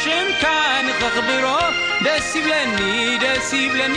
ሽምካ 0.01 0.45
ንተኽብሮ 0.87 1.45
ደስ 2.07 2.29
ይብለኒ 2.41 2.77
ደስ 3.25 3.51
ይብለኒ 3.63 3.97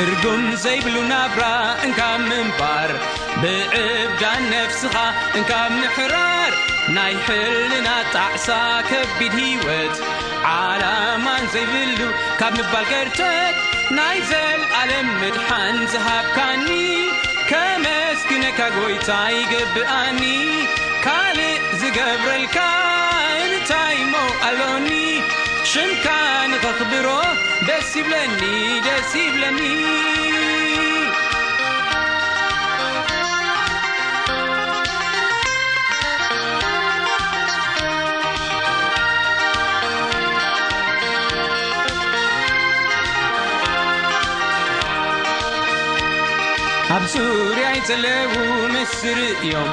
እርጉም 0.00 0.42
ዘይብሉ 0.62 0.96
ናብራ 1.10 1.44
እንካብ 1.86 2.20
ምንባር 2.30 2.90
ብዕዳን 3.42 4.42
ነፍስኻ 4.52 4.94
እንካብ 5.38 5.70
ምሕራር 5.80 6.52
ናይ 6.96 7.14
ሕሊና 7.26 7.88
ጣዕሳ 8.14 8.46
ከቢድ 8.90 9.34
ሕይወት 9.40 9.96
ዓላማን 10.52 11.44
ዘይብሉ 11.54 12.00
ካብ 12.40 12.54
ምባል 12.60 12.86
ከርተ 12.92 13.20
ናይ 13.98 14.18
ዘልዓለም 14.30 15.08
ምድኃን 15.22 15.76
ዝሃብካኒ 15.94 16.66
ከመስቲነካ 17.50 18.60
ጐይታ 18.80 19.10
ይገብኣኒ 19.38 20.22
ካልእ 21.06 21.60
ዝገብረልካ 21.80 22.58
እንታይ 23.46 23.98
መውኣሎኒ 24.14 24.90
ሽንታ 25.70 26.06
ንተኽብሮ 26.50 27.06
ደስ 27.68 27.90
ይብለኒ 27.98 28.40
ደስ 28.86 29.10
ይብለኒ 29.22 29.58
ኣብ 46.92 47.04
ሱርያ 47.14 47.66
ይዘለቡ 47.78 48.32
ምስሪ 48.74 49.18
እዮም 49.40 49.70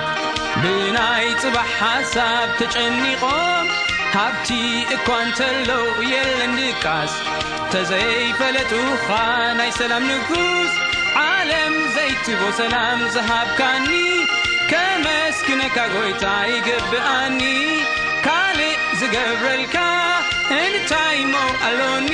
ብናይ 0.62 1.28
ጽባ 1.42 1.58
ሓሳብ 1.78 2.50
ተጨኒቖም 2.60 3.68
ሃብቲ 4.16 4.50
እኳ 4.96 5.08
እንተለዉ 5.24 5.88
የለንድቃስ 6.12 7.14
እተዘይፈለጡኻ 7.68 9.08
ናይ 9.60 9.72
ሰላም 9.80 10.04
ንጉስ 10.12 10.74
ዓለም 11.26 11.74
ዘይትቦ 11.96 12.42
ሰላም 12.62 13.00
ዘሃብካኒ 13.16 13.88
ከመስኪነካ 14.72 15.78
ጐይታ 15.96 16.26
ይግብኣኒ 16.54 17.42
ካልእ 18.26 18.80
ዝገብረልካ 19.02 19.78
እንታይ 20.64 21.20
መው 21.34 21.50
ኣሎኒ 21.70 22.12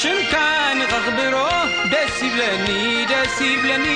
ሽንካ 0.00 0.34
ንኸኽብሮ 0.80 1.34
ደስ 1.92 2.16
ይብለኒ 2.28 2.68
ደስ 3.12 3.36
ይብለኒ 3.50 3.86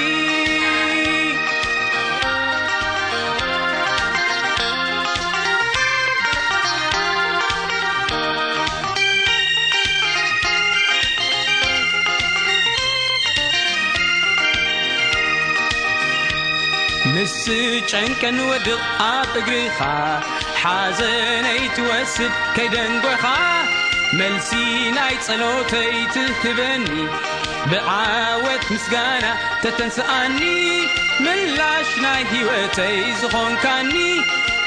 ዝጨንቀንወድቕ 17.48 18.78
ኣብ 19.12 19.30
እግሪኻ 19.40 19.78
ሓዘነይትወስድ 20.62 22.32
ከይደንጐኻ 22.56 23.24
መልሲ 24.18 24.50
ናይ 24.96 25.14
ጸሎተይ 25.26 25.90
ትህበኒ 26.14 26.87
ብዓወት 27.70 28.64
ምስጋና 28.72 29.24
ተተንስኣኒ 29.62 30.38
ምላሽ 31.24 31.90
ናይ 32.04 32.22
ሕይወተይ 32.34 32.96
ዝኾንካኒ 33.22 33.94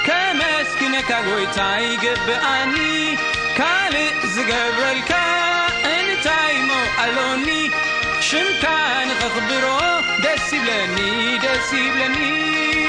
ከመስኪነካ 0.08 1.12
ጐይታ 1.30 1.60
ይገብኣኒ 1.90 2.76
ካልእ 3.60 4.18
ዝገበልካ 4.34 5.14
እንታይ 5.96 6.54
ሞር 6.70 6.86
ኣሎኒ 7.06 7.50
شنتانغقضرو 8.22 10.02
دسي 10.24 10.60
بلني 10.60 11.38
دسيبلني 11.38 12.81